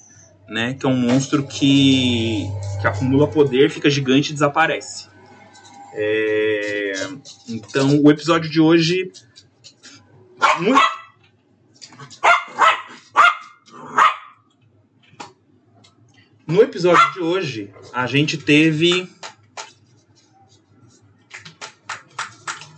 [0.48, 0.74] né?
[0.74, 2.48] Que é um monstro que,
[2.82, 5.08] que acumula poder, fica gigante e desaparece.
[5.94, 6.94] É...
[7.48, 9.12] Então, o episódio de hoje
[10.60, 10.82] muito...
[16.48, 19.10] No episódio de hoje, a gente teve.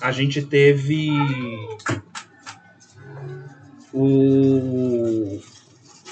[0.04, 1.08] A gente teve.
[3.94, 5.40] O.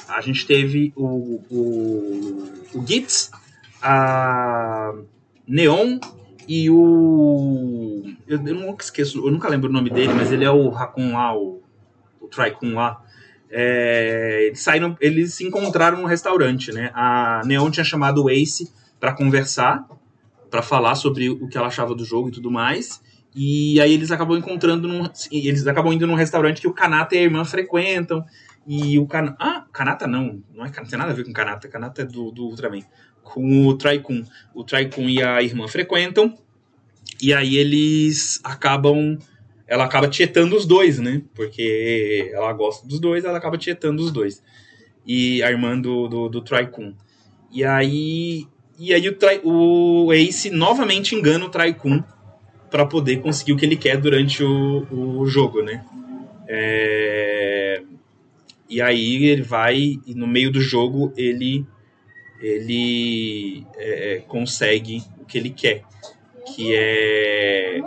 [0.08, 1.42] A gente teve o.
[1.52, 3.30] O, o Gitz,
[3.82, 4.94] a
[5.46, 6.00] Neon
[6.48, 8.02] e o.
[8.26, 11.12] Eu, eu nunca esqueço, eu nunca lembro o nome dele, mas ele é o Hakun
[11.12, 11.62] lá, o,
[12.22, 13.04] o Tricun lá.
[13.50, 16.92] É, eles, saíram, eles se encontraram no restaurante, né?
[16.94, 19.86] A Neon tinha chamado o Ace para conversar,
[20.50, 23.02] para falar sobre o que ela achava do jogo e tudo mais.
[23.34, 27.20] E aí eles acabam encontrando num, eles acabam indo num restaurante que o Kanata e
[27.20, 28.26] a irmã frequentam.
[28.68, 29.38] E o Kanata.
[29.40, 30.44] Ah, Kanata não.
[30.54, 31.68] Não, é, não tem nada a ver com Kanata.
[31.68, 32.84] Kanata é do, do Ultraman
[33.24, 34.24] com o Traikun.
[34.54, 36.38] O Traikun e a irmã frequentam,
[37.22, 39.18] e aí eles acabam.
[39.68, 41.22] Ela acaba tietando os dois, né?
[41.34, 44.44] Porque ela gosta dos dois, ela acaba tietando os dois.
[45.06, 46.94] E a irmã do, do, do Traikun.
[47.52, 48.48] E aí.
[48.78, 52.04] E aí o, Trai, o Ace novamente engana o Traikun
[52.72, 55.86] para poder conseguir o que ele quer durante o, o jogo, né?
[56.48, 57.84] É...
[58.70, 61.66] E aí ele vai e no meio do jogo ele
[62.42, 65.84] ele é, consegue o que ele quer,
[66.56, 67.80] que é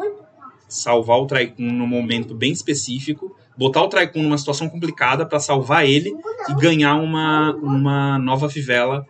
[0.69, 5.89] salvar o Traikun num momento bem específico, botar o Traikun numa situação complicada para salvar
[5.89, 6.13] ele
[6.49, 9.05] e ganhar uma, uma nova fivela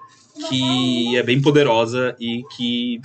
[0.48, 3.00] que é bem poderosa e que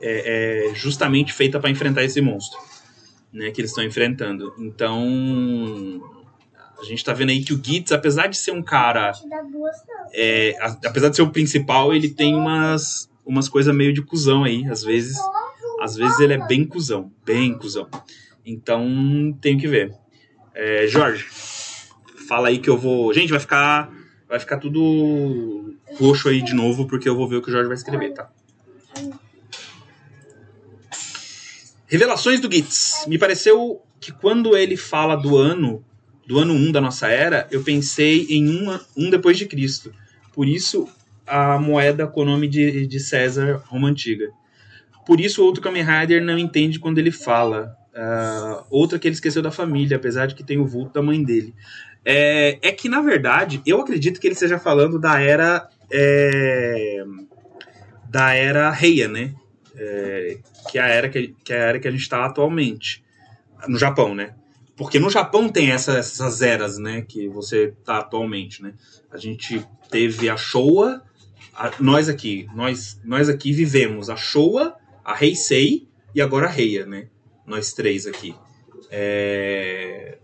[0.00, 2.58] é, é justamente feita para enfrentar esse monstro
[3.32, 4.52] né, que eles estão enfrentando.
[4.58, 5.02] Então,
[6.80, 9.12] a gente tá vendo aí que o Gitz, apesar de ser um cara.
[10.12, 14.66] É, apesar de ser o principal, ele tem umas, umas coisas meio de cuzão aí.
[14.66, 15.16] Às vezes.
[15.80, 17.10] Às vezes ele é bem cuzão.
[17.24, 17.88] Bem cuzão.
[18.44, 19.94] Então, tenho que ver.
[20.54, 21.26] É, Jorge,
[22.28, 23.12] fala aí que eu vou.
[23.14, 23.90] Gente, vai ficar.
[24.28, 27.66] Vai ficar tudo roxo aí de novo, porque eu vou ver o que o Jorge
[27.66, 28.30] vai escrever, tá?
[31.90, 33.04] Revelações do Gitz.
[33.08, 35.84] Me pareceu que quando ele fala do ano,
[36.24, 39.92] do ano 1 da nossa era, eu pensei em uma, um depois de Cristo.
[40.32, 40.88] Por isso,
[41.26, 44.30] a moeda com o nome de, de César, Roma Antiga.
[45.04, 47.76] Por isso, o outro Kamen Rider não entende quando ele fala.
[47.92, 51.20] Uh, outra que ele esqueceu da família, apesar de que tem o vulto da mãe
[51.20, 51.52] dele.
[52.04, 55.68] É, é que, na verdade, eu acredito que ele esteja falando da era.
[55.90, 57.04] É,
[58.08, 59.34] da era Reia, né?
[59.76, 60.38] É,
[60.70, 63.04] que é a era que, que, é a era que a gente está atualmente.
[63.68, 64.34] No Japão, né?
[64.76, 67.02] Porque no Japão tem essa, essas eras, né?
[67.02, 68.72] Que você está atualmente, né?
[69.10, 71.02] A gente teve a Showa,
[71.54, 76.86] a, nós aqui, nós, nós aqui vivemos a Showa, a Heisei e agora a Reia,
[76.86, 77.08] né?
[77.46, 78.34] Nós três aqui.
[78.90, 80.16] É...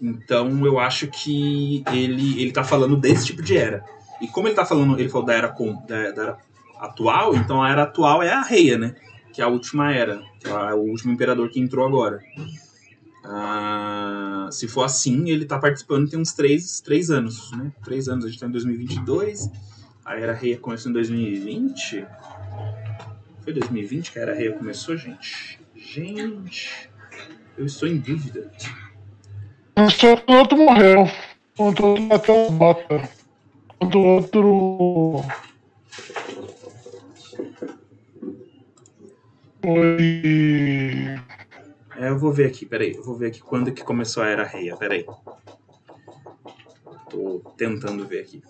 [0.00, 3.82] Então eu acho que ele ele tá falando desse tipo de era.
[4.20, 6.38] E como ele tá falando, ele falou da era com da, da era
[6.78, 8.94] atual, então a era atual é a Reia, né?
[9.34, 12.22] Que é a última era, que é o último imperador que entrou agora.
[13.24, 17.72] Ah, se for assim, ele está participando tem uns três, três anos, né?
[17.82, 19.50] Três anos, a gente está em 2022,
[20.04, 22.06] a Era Reia começou em 2020.
[23.42, 25.60] Foi 2020 que a Era Reia começou, gente?
[25.74, 26.88] Gente,
[27.58, 28.52] eu estou em dúvida.
[29.76, 31.10] O outro morreu,
[31.58, 33.10] o outro bota,
[33.80, 35.24] o outro
[39.64, 41.16] Foi.
[41.96, 42.94] É, eu vou ver aqui, peraí.
[42.94, 45.06] Eu vou ver aqui quando que começou a Era Reia, peraí.
[47.08, 48.42] Tô tentando ver aqui.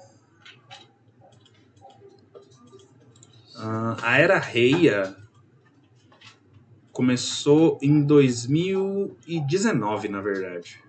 [3.55, 5.17] Uh, a Era Reia
[6.91, 10.83] começou em 2019, na verdade.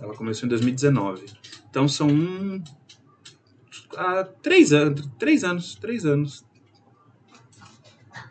[0.00, 1.26] Ela começou em 2019.
[1.68, 2.62] Então são um, uh,
[4.40, 6.45] três anos, três anos, três anos,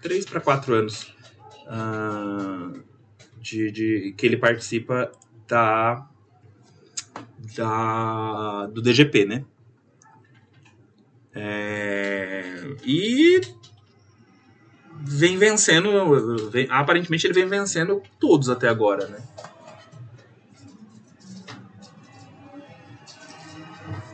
[0.06, 1.12] três para quatro anos
[1.66, 2.80] uh,
[3.42, 5.12] de, de, que ele participa
[5.48, 6.08] da,
[7.58, 9.44] da do DGP, né?
[11.34, 12.44] É,
[12.86, 13.42] e
[15.02, 19.24] vem vencendo, vem, aparentemente ele vem vencendo todos até agora, né?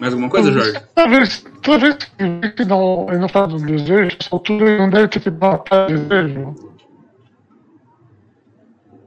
[0.02, 0.82] Mais alguma coisa, Jorge?
[0.96, 1.96] Talvez, talvez
[2.56, 5.64] que não, ele não fala do desejo, essa altura ele não deve ter feito uma
[5.86, 6.56] desejo.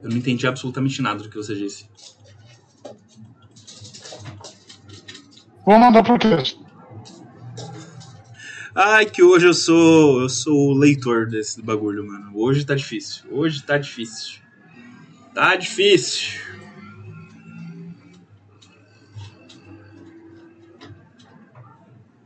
[0.01, 1.89] Eu não entendi absolutamente nada do que você disse.
[5.65, 6.63] Vou mandar pro texto.
[8.73, 10.21] Ai, que hoje eu sou.
[10.21, 12.31] Eu sou o leitor desse bagulho, mano.
[12.33, 13.25] Hoje tá difícil.
[13.31, 14.39] Hoje tá difícil.
[15.33, 16.39] Tá difícil.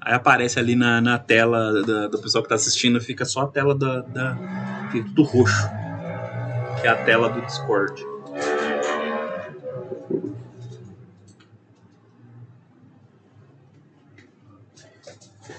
[0.09, 3.47] Aí aparece ali na, na tela da, do pessoal que tá assistindo, fica só a
[3.47, 4.89] tela da, da.
[4.91, 5.69] Fica tudo roxo.
[6.81, 8.03] Que é a tela do Discord.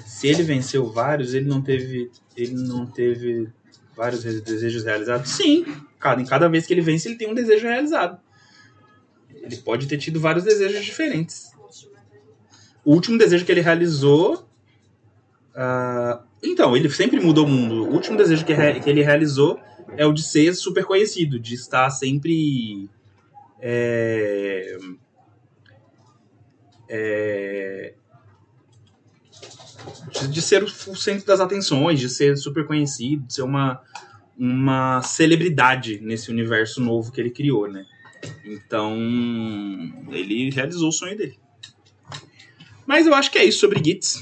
[0.05, 2.11] Se ele venceu vários, ele não teve.
[2.37, 3.49] Ele não teve
[3.97, 5.31] vários desejos realizados?
[5.31, 5.65] Sim.
[5.97, 8.19] Cada, em cada vez que ele vence, ele tem um desejo realizado.
[9.33, 11.53] Ele pode ter tido vários desejos diferentes.
[12.85, 14.49] O último desejo que ele realizou.
[15.55, 17.85] Uh, então, ele sempre mudou o mundo.
[17.85, 19.61] O último desejo que, que, ele realizou
[19.97, 22.89] é o de ser super conhecido, de estar sempre.
[23.61, 24.79] É,
[26.89, 27.95] é,
[30.13, 33.83] de, de, ser o centro das atenções, de ser super conhecido, de ser uma,
[34.37, 37.85] uma celebridade nesse universo novo que ele criou, né?
[38.45, 38.97] Então,
[40.11, 41.39] ele realizou o sonho dele.
[42.91, 44.19] Mas eu acho que é isso sobre Gits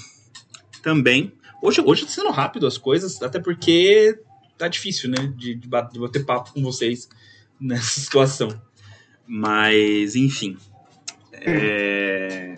[0.83, 1.33] também.
[1.63, 4.21] Hoje, hoje tá sendo rápido as coisas, até porque
[4.59, 5.33] tá difícil, né?
[5.35, 7.09] De, de, bater papo com vocês
[7.59, 8.49] nessa situação.
[9.27, 10.59] Mas, enfim.
[11.33, 12.57] É,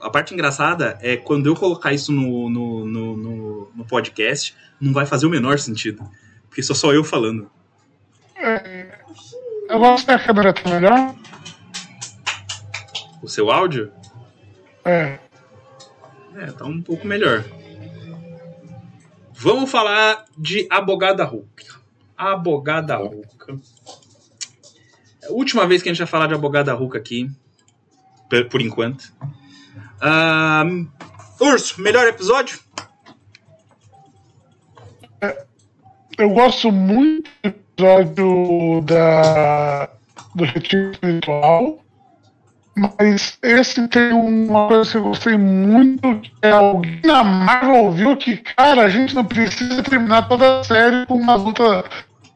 [0.00, 4.92] A parte engraçada é quando eu colocar isso no, no, no, no- no podcast, não
[4.92, 6.08] vai fazer o menor sentido.
[6.48, 7.50] Porque sou só eu falando.
[9.68, 11.16] Eu gosto da câmera tá melhor.
[13.20, 13.97] O seu áudio?
[14.84, 15.18] É.
[16.34, 17.44] É, tá um pouco melhor.
[19.32, 21.66] Vamos falar de Abogada Hulk.
[22.16, 23.60] Abogada Hulk.
[25.22, 27.30] É a última vez que a gente vai falar de Abogada Hulk aqui.
[28.50, 29.12] Por, enquanto.
[31.40, 32.58] Urso, melhor episódio?
[36.18, 39.88] Eu gosto muito do episódio da,
[40.34, 41.84] do Retiro Espiritual.
[42.78, 48.16] Mas esse tem uma coisa que eu gostei muito, que é alguém na Marvel viu
[48.16, 51.84] que, cara, a gente não precisa terminar toda a série com uma luta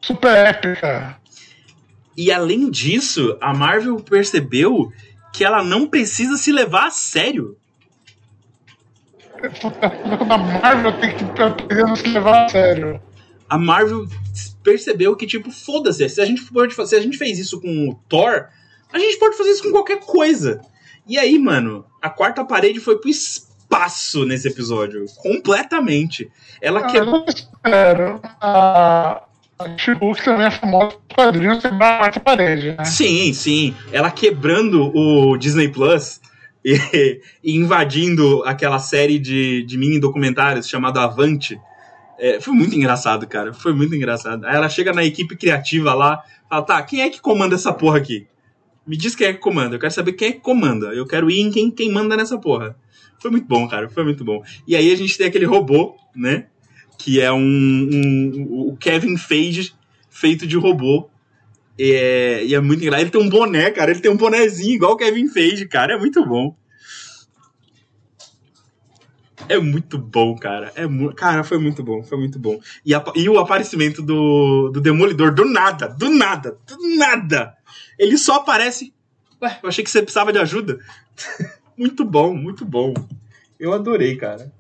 [0.01, 1.17] super épica.
[2.17, 4.93] E além disso, a Marvel percebeu
[5.33, 7.57] que ela não precisa se levar a sério.
[10.29, 13.01] A Marvel tem que aprender a se levar a sério.
[13.49, 14.07] a Marvel
[14.63, 16.43] percebeu que, tipo, foda-se, se a gente
[16.75, 18.49] fazer, se a gente fez isso com o Thor,
[18.93, 20.61] a gente pode fazer isso com qualquer coisa.
[21.07, 25.05] E aí, mano, a quarta parede foi pro espaço nesse episódio.
[25.17, 26.31] Completamente.
[26.61, 28.21] Ela Ah, que eu não espero.
[28.41, 29.23] A,
[29.59, 32.85] a She-Hulk também é famosa por quadrinhos quebrar a quarta parede, né?
[32.85, 33.75] Sim, sim.
[33.91, 36.21] Ela quebrando o Disney Plus
[36.65, 41.59] e, e invadindo aquela série de, de mini documentários chamado Avante.
[42.19, 43.53] É, foi muito engraçado, cara.
[43.53, 44.45] Foi muito engraçado.
[44.45, 47.99] Aí ela chega na equipe criativa lá, fala: tá, quem é que comanda essa porra
[47.99, 48.29] aqui?
[48.87, 49.77] Me diz quem é que comanda.
[49.77, 50.87] Eu quero saber quem é que comanda.
[50.95, 52.77] Eu quero ir em quem, quem manda nessa porra.
[53.21, 53.89] Foi muito bom, cara.
[53.89, 54.43] Foi muito bom.
[54.67, 56.47] E aí a gente tem aquele robô, né?
[56.99, 59.73] Que é um, um- o Kevin Feige
[60.11, 61.09] feito de robô.
[61.79, 63.03] E é, e é muito engraçado.
[63.03, 63.91] Ele tem um boné, cara.
[63.93, 65.95] Ele tem um bonézinho igual o Kevin Feige, cara.
[65.95, 66.55] É muito bom.
[69.49, 70.73] É muito bom, cara.
[70.77, 72.61] É mu- cara, foi muito bom, foi muito bom.
[72.87, 77.55] E, a- e o aparecimento do, do Demolidor, do nada, do nada, do nada.
[77.99, 78.93] Ele só aparece.
[79.41, 80.79] Ué, eu achei que você precisava de ajuda.
[81.77, 82.95] muito bom, muito bom.
[83.59, 84.53] Eu adorei, cara.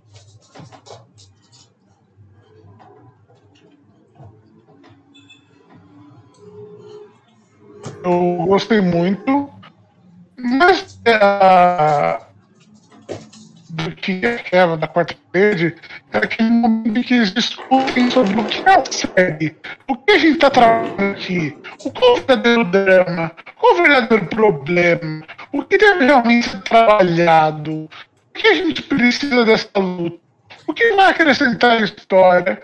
[8.04, 9.50] Eu gostei muito.
[10.36, 12.20] Mas é,
[13.70, 15.76] do que é aquela da quarta parede
[16.12, 19.56] é aquele momento em que eles discutem sobre o que é a série,
[19.88, 23.80] o que a gente está trabalhando aqui, o qual é o verdadeiro drama, qual é
[23.80, 27.88] o verdadeiro problema, o que deve realmente ser trabalhado, o
[28.34, 30.18] que a gente precisa dessa luta,
[30.66, 32.62] o que vai acrescentar à história.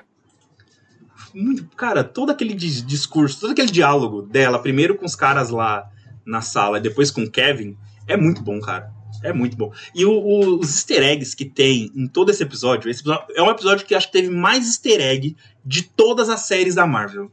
[1.77, 5.89] cara, todo aquele dis- discurso, todo aquele diálogo dela, primeiro com os caras lá
[6.27, 7.77] na sala, e depois com o Kevin,
[8.07, 8.98] é muito bom, cara.
[9.23, 9.73] É muito bom.
[9.95, 13.43] E o- o- os easter eggs que tem em todo esse episódio, esse episódio é
[13.43, 17.31] um episódio que acho que teve mais easter egg de todas as séries da Marvel.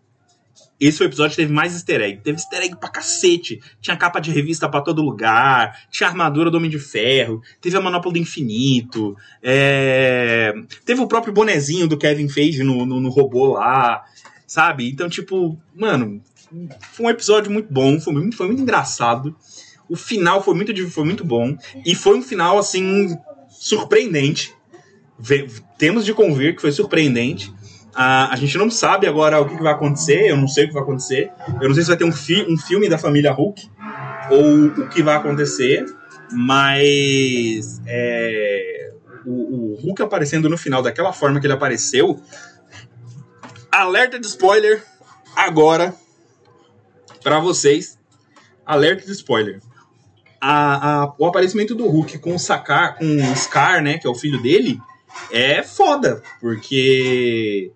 [0.79, 2.19] Esse foi o episódio que teve mais easter egg.
[2.21, 3.61] Teve easter egg pra cacete.
[3.79, 5.79] Tinha capa de revista pra todo lugar.
[5.89, 7.41] Tinha armadura do Homem de Ferro.
[7.61, 9.15] Teve a Manopla do Infinito.
[9.41, 14.03] é, Teve o próprio bonezinho do Kevin Feige no, no, no robô lá.
[14.45, 14.89] Sabe?
[14.89, 16.21] Então, tipo, mano,
[16.91, 17.97] foi um episódio muito bom.
[17.99, 19.33] Foi muito, foi muito engraçado.
[19.89, 21.55] O final foi muito, foi muito bom.
[21.85, 23.15] E foi um final, assim,
[23.49, 24.53] surpreendente.
[25.19, 27.53] Ve- Temos de convir que foi surpreendente.
[27.93, 30.29] Ah, a gente não sabe agora o que, que vai acontecer.
[30.29, 31.31] Eu não sei o que vai acontecer.
[31.61, 33.69] Eu não sei se vai ter um, fi- um filme da família Hulk
[34.31, 35.85] ou o que vai acontecer.
[36.33, 38.91] Mas é,
[39.25, 42.19] o, o Hulk aparecendo no final daquela forma que ele apareceu.
[43.71, 44.83] Alerta de spoiler
[45.35, 45.93] agora
[47.23, 47.97] para vocês.
[48.65, 49.61] Alerta de spoiler.
[50.41, 54.09] A- a- o aparecimento do Hulk com o Sakar, com o Scar, né, que é
[54.09, 54.79] o filho dele,
[55.31, 57.71] é foda, porque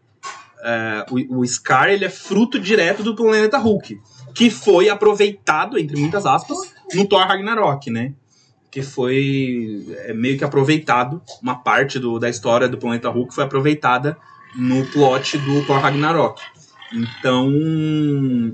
[0.63, 3.99] é, o, o Scar ele é fruto direto do planeta Hulk,
[4.35, 6.57] que foi aproveitado, entre muitas aspas,
[6.93, 8.13] no Thor Ragnarok, né?
[8.69, 13.43] Que foi é, meio que aproveitado, uma parte do, da história do planeta Hulk foi
[13.45, 14.17] aproveitada
[14.55, 16.41] no plot do Thor Ragnarok.
[16.93, 17.49] Então,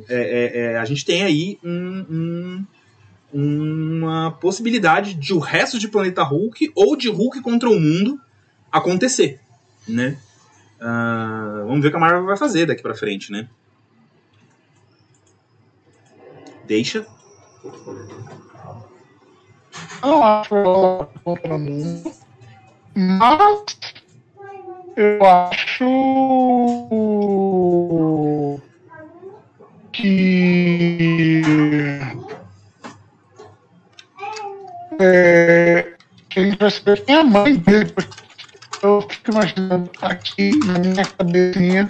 [0.10, 2.66] é, é, é, a gente tem aí um- um,
[3.38, 8.18] uma possibilidade de o resto de Planeta Hulk ou de Hulk contra o mundo
[8.72, 9.42] acontecer,
[9.86, 10.18] né?
[10.80, 13.50] Ah, vamos ver o que a Marvel vai fazer daqui pra frente, né?
[16.66, 17.06] Deixa.
[20.02, 20.56] Eu acho
[21.24, 22.14] contra o mundo,
[22.96, 23.66] mas
[24.96, 25.86] eu acho
[29.92, 31.42] que
[35.00, 35.94] é,
[36.30, 37.94] que saber quem é a mãe dele.
[38.82, 41.90] Eu fico imaginando aqui na minha cabecinha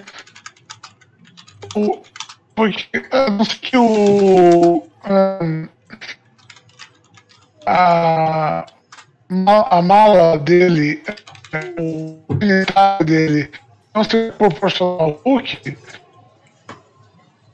[1.76, 2.02] o,
[2.56, 4.88] porque a não ser que o.
[5.08, 5.68] Um,
[7.66, 8.66] a,
[9.70, 11.04] a mala dele,
[11.80, 13.52] o militar dele,
[13.94, 15.78] não ser proporcional ao Hulk,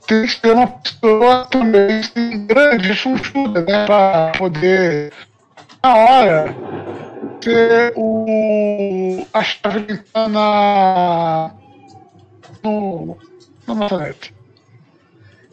[0.07, 3.85] tem que ser uma pessoa também assim, grande, chunchuda, né?
[3.85, 5.13] Pra poder,
[5.83, 6.55] na hora,
[7.41, 9.25] ter o.
[9.33, 11.51] a chave tá na.
[12.63, 13.17] no.
[13.67, 14.33] na maçanete.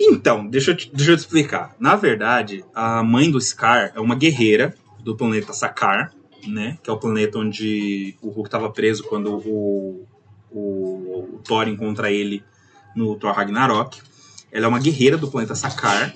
[0.01, 1.74] Então, deixa eu, te, deixa eu te explicar.
[1.79, 6.12] Na verdade, a mãe do Scar é uma guerreira do planeta Sakar,
[6.47, 6.79] né?
[6.83, 10.07] Que é o planeta onde o Hulk estava preso quando o,
[10.53, 12.45] o, o, Thor encontra ele
[12.95, 14.01] no Thor Ragnarok.
[14.53, 16.14] Ela é uma guerreira do planeta Sakar.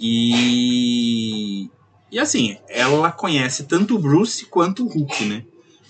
[0.00, 1.70] E.
[2.12, 5.42] E assim, ela conhece tanto o Bruce quanto o Hulk, né?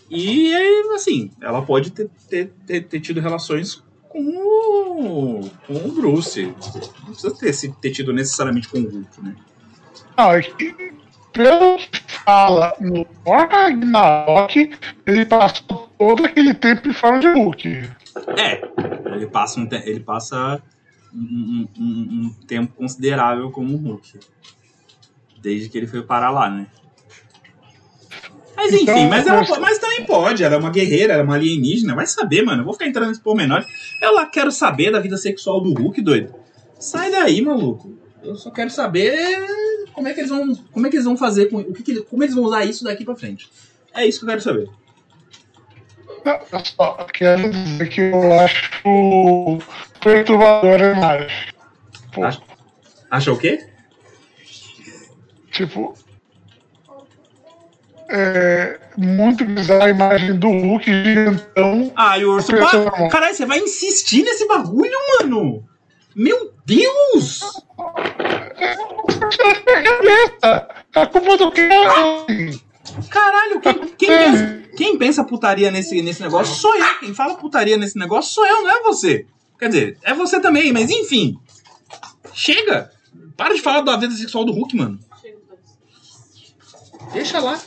[0.09, 0.55] E
[0.95, 6.55] assim, ela pode ter, ter, ter, ter tido relações com o, com o Bruce.
[7.01, 9.35] Não precisa ter, ter tido necessariamente com o Hulk, né?
[10.17, 10.93] Não, é que,
[11.33, 17.91] pelo que fala no Ragnarok, ele passou todo aquele tempo em forma de Hulk.
[18.39, 18.63] É,
[19.17, 20.63] ele passa um, ele passa
[21.13, 24.21] um, um, um tempo considerável como Hulk.
[25.43, 26.67] Desde que ele foi parar lá, né?
[28.57, 30.45] Mas enfim, então, mas, ela, mas também pode.
[30.45, 31.97] Ela é uma guerreira, ela é uma alienígena.
[31.97, 32.61] Vai saber, mano.
[32.61, 33.65] Eu vou ficar entrando nesse pormenor.
[34.01, 36.33] Eu lá quero saber da vida sexual do Hulk, doido.
[36.79, 37.99] Sai daí, maluco.
[38.23, 39.45] Eu só quero saber
[39.93, 42.03] como é que eles vão, como é que eles vão fazer com o que, que
[42.03, 43.51] como eles vão usar isso daqui para frente.
[43.93, 44.69] É isso que eu quero saber.
[46.25, 48.71] Eu só quero dizer que eu acho
[50.01, 51.33] perturbador demais.
[52.17, 52.43] Acha,
[53.11, 53.72] acha o quê?
[55.53, 55.95] Tipo,
[58.09, 61.93] é muito bizarra a imagem do Hulk gigantão.
[61.95, 62.53] Ah, e o urso.
[62.57, 63.09] Pa...
[63.09, 65.63] Caralho, você vai insistir nesse bagulho, mano?
[66.17, 67.41] Meu Deus!
[70.95, 71.69] A culpa do que?
[73.11, 76.99] Caralho, quem, quem, pensa, quem pensa putaria nesse, nesse negócio sou eu.
[77.01, 79.27] Quem fala putaria nesse negócio sou eu, não é você.
[79.59, 81.37] Quer dizer, é você também, mas enfim.
[82.33, 82.91] Chega!
[83.37, 84.99] Para de falar da vida sexual do Hulk, mano.
[87.13, 87.59] Deixa lá.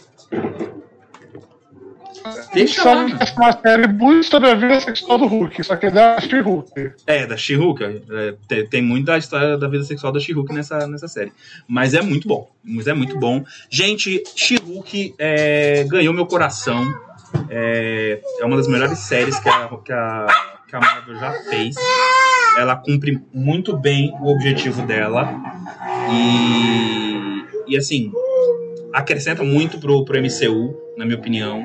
[2.54, 3.06] Deixa só lá.
[3.08, 6.94] É uma série muito sobre a vida sexual do Hulk, só que é da She-Hulk.
[7.06, 7.84] É, da She-Hulk.
[7.84, 11.32] É, tem, tem muito da história da vida sexual da She-Hulk nessa, nessa série.
[11.68, 12.50] Mas é muito bom.
[12.64, 13.44] Mas é muito bom.
[13.70, 16.84] Gente, She-Hulk é, ganhou meu coração.
[17.50, 20.28] É, é uma das melhores séries que a, que, a,
[20.68, 21.76] que a Marvel já fez.
[22.58, 25.30] Ela cumpre muito bem o objetivo dela.
[26.10, 28.12] E, e assim,
[28.96, 31.62] acrescenta muito pro, pro MCU, na minha opinião.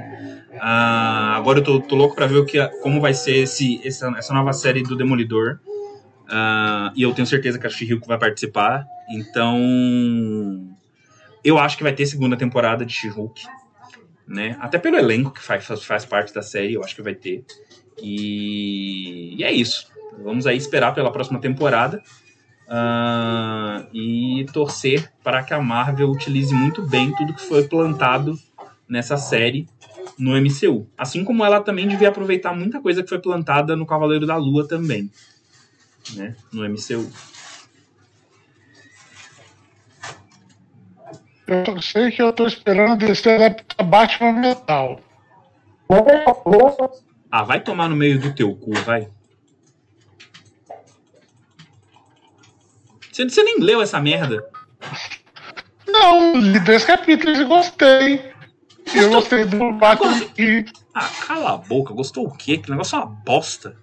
[0.53, 4.13] Uh, agora eu tô, tô, louco pra ver o que, como vai ser esse, essa,
[4.19, 5.61] essa nova série do Demolidor.
[6.25, 8.85] Uh, e eu tenho certeza que a She-Hulk vai participar.
[9.09, 9.57] Então,
[11.45, 13.43] eu acho que vai ter segunda temporada de She-Hulk.
[14.27, 14.57] Né?
[14.61, 17.45] Até pelo elenco que faz, faz parte da série, eu acho que vai ter.
[18.03, 19.89] E, e é isso.
[20.23, 22.03] Vamos aí esperar pela próxima temporada.
[22.71, 28.39] Uh, e torcer para que a Marvel utilize muito bem tudo que foi plantado
[28.89, 29.69] nessa série
[30.17, 30.87] no MCU.
[30.97, 34.69] Assim como ela também devia aproveitar muita coisa que foi plantada no Cavaleiro da Lua
[34.69, 35.11] também,
[36.15, 37.11] né, no MCU.
[41.47, 45.01] Eu sei que eu tô esperando descer adaptar Batman Metal.
[47.29, 49.09] Ah, vai tomar no meio do teu cu, vai.
[53.13, 54.45] Você, você nem leu essa merda.
[55.87, 58.17] Não, li dois capítulos e gostei.
[58.19, 59.03] Gostou?
[59.03, 60.65] Eu gostei do Batman e.
[60.95, 62.59] Ah, cala a boca, gostou o quê?
[62.59, 63.77] Que negócio é uma bosta.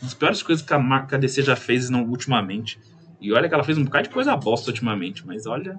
[0.00, 2.80] Uma das piores coisas que a, marca DC já fez não, ultimamente.
[3.20, 5.78] E olha que ela fez um bocado de coisa bosta ultimamente, mas olha.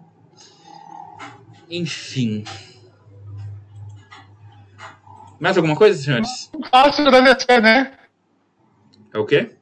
[1.70, 2.44] Enfim.
[5.40, 6.52] Mais alguma coisa, senhores?
[6.54, 7.94] Um clássico da DC, né?
[9.14, 9.56] É o quê?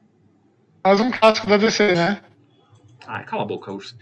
[0.84, 2.20] Mais um clássico da DC, né?
[3.08, 3.96] Ai, cala a boca, urso.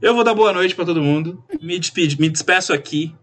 [0.00, 1.44] eu vou dar boa noite para todo mundo.
[1.60, 3.14] Me, despedi, me despeço aqui.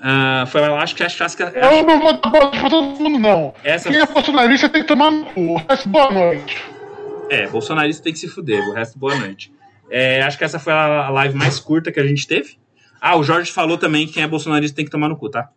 [0.00, 1.44] Uh, foi, eu acho que acho, acho que.
[1.44, 1.56] Acho...
[1.56, 3.54] Eu não vou dar boa noite pra todo mundo, não.
[3.62, 3.88] Essa...
[3.88, 5.40] Quem é bolsonarista tem que tomar no cu.
[5.40, 6.64] O resto, boa noite.
[7.30, 8.60] É, bolsonarista tem que se fuder.
[8.68, 9.54] O resto, boa noite.
[9.88, 12.58] É, acho que essa foi a live mais curta que a gente teve.
[13.00, 15.50] Ah, o Jorge falou também que quem é bolsonarista tem que tomar no cu, tá?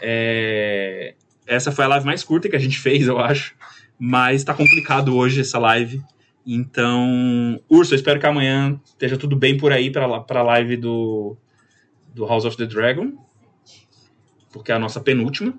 [0.00, 1.14] É...
[1.46, 3.54] Essa foi a live mais curta que a gente fez, eu acho.
[3.98, 6.02] Mas tá complicado hoje essa live
[6.46, 11.36] Então, Urso, eu espero que amanhã esteja tudo bem por aí para a live do,
[12.14, 13.12] do House of the Dragon,
[14.52, 15.54] porque é a nossa penúltima.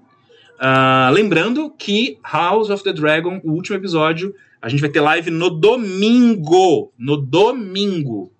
[0.56, 5.32] Uh, lembrando que House of the Dragon, o último episódio, a gente vai ter live
[5.32, 6.92] no domingo.
[6.98, 8.32] No domingo.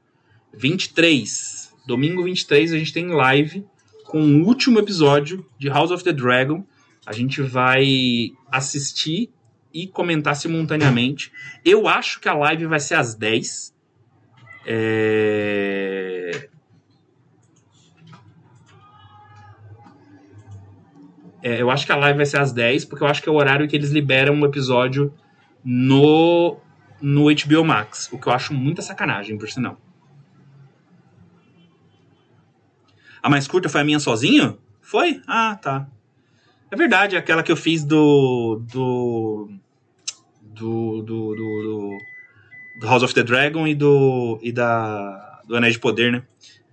[0.54, 1.74] 23.
[1.86, 3.66] Domingo 23 a gente tem live
[4.06, 6.64] com o último episódio de House of the Dragon.
[7.06, 9.30] A gente vai assistir
[9.76, 11.34] e comentar simultaneamente.
[11.66, 13.76] Eu acho que a live vai ser às 10.
[14.66, 16.50] É...
[21.44, 23.32] É, eu acho que a live vai ser às 10, porque eu acho que é
[23.32, 25.14] o horário que eles liberam um episódio
[25.64, 26.58] no,
[27.02, 28.10] no HBO Max.
[28.14, 29.78] O que eu acho muita sacanagem, por sinal.
[33.22, 34.58] A mais curta foi a minha sozinho?
[34.82, 35.22] Foi?
[35.28, 35.88] Ah, tá.
[36.72, 38.62] É verdade, aquela que eu fiz do.
[38.72, 39.50] do.
[40.56, 41.02] Do.
[41.02, 41.98] do, do,
[42.80, 44.40] do House of the Dragon e do.
[44.42, 45.42] e da.
[45.48, 46.24] do Anéis de Poder, né?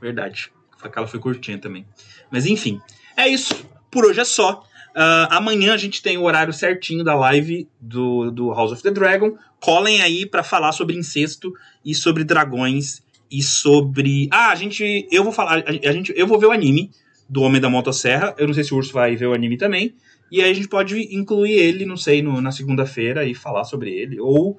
[0.00, 0.50] Verdade.
[0.82, 1.86] Aquela foi curtinha também.
[2.30, 2.80] Mas enfim,
[3.16, 4.64] é isso por hoje é só.
[4.96, 8.90] Uh, amanhã a gente tem o horário certinho da live do, do House of the
[8.90, 9.36] Dragon.
[9.60, 11.52] Colhem aí para falar sobre incesto
[11.84, 14.28] e sobre dragões e sobre.
[14.30, 15.06] Ah, a gente.
[15.10, 15.62] Eu vou falar.
[15.66, 16.90] A, gente, eu vou ver o anime
[17.28, 18.34] do Homem da Motosserra.
[18.36, 19.94] Eu não sei se o Urso vai ver o anime também.
[20.32, 23.90] E aí a gente pode incluir ele, não sei, no, na segunda-feira e falar sobre
[23.90, 24.18] ele.
[24.18, 24.58] Ou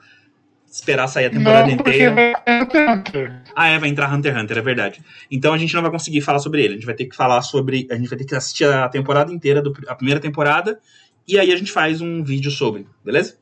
[0.71, 2.13] esperar sair a temporada não, inteira.
[2.13, 3.43] Vai Hunter, Hunter.
[3.55, 5.01] Ah, é, vai entrar Hunter x Hunter, é verdade.
[5.32, 6.74] Então a gente não vai conseguir falar sobre ele.
[6.74, 7.88] A gente vai ter que falar sobre.
[7.89, 10.80] A gente vai ter que assistir a temporada inteira, do, a primeira temporada,
[11.28, 13.39] e aí a gente faz um vídeo sobre, beleza?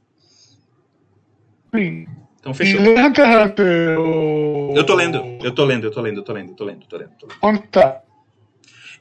[1.76, 2.08] Sim.
[2.40, 2.80] Então fechou.
[2.80, 4.00] Hunter x Hunter.
[4.00, 4.74] O...
[4.74, 6.82] Eu tô lendo, eu tô lendo, eu tô lendo, eu tô lendo, eu tô lendo,
[6.82, 7.10] eu tô lendo.
[7.20, 7.38] Tô lendo.
[7.42, 8.02] Onde tá?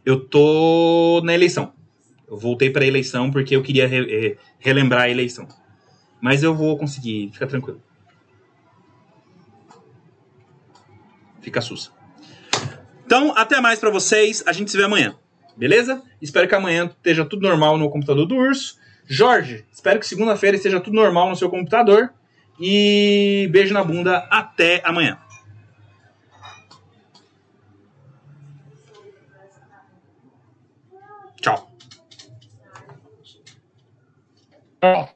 [0.04, 1.78] Eu tô na eleição.
[2.30, 5.48] Eu voltei pra eleição porque eu queria re, relembrar a eleição.
[6.20, 7.82] Mas eu vou conseguir, fica tranquilo.
[11.40, 11.90] Fica sussa.
[13.04, 14.44] Então, até mais para vocês.
[14.46, 15.16] A gente se vê amanhã.
[15.56, 16.02] Beleza?
[16.22, 18.78] Espero que amanhã esteja tudo normal no computador do Urso.
[19.06, 22.12] Jorge, espero que segunda-feira esteja tudo normal no seu computador.
[22.60, 24.18] E beijo na bunda.
[24.30, 25.18] Até amanhã.
[34.82, 35.08] Oh.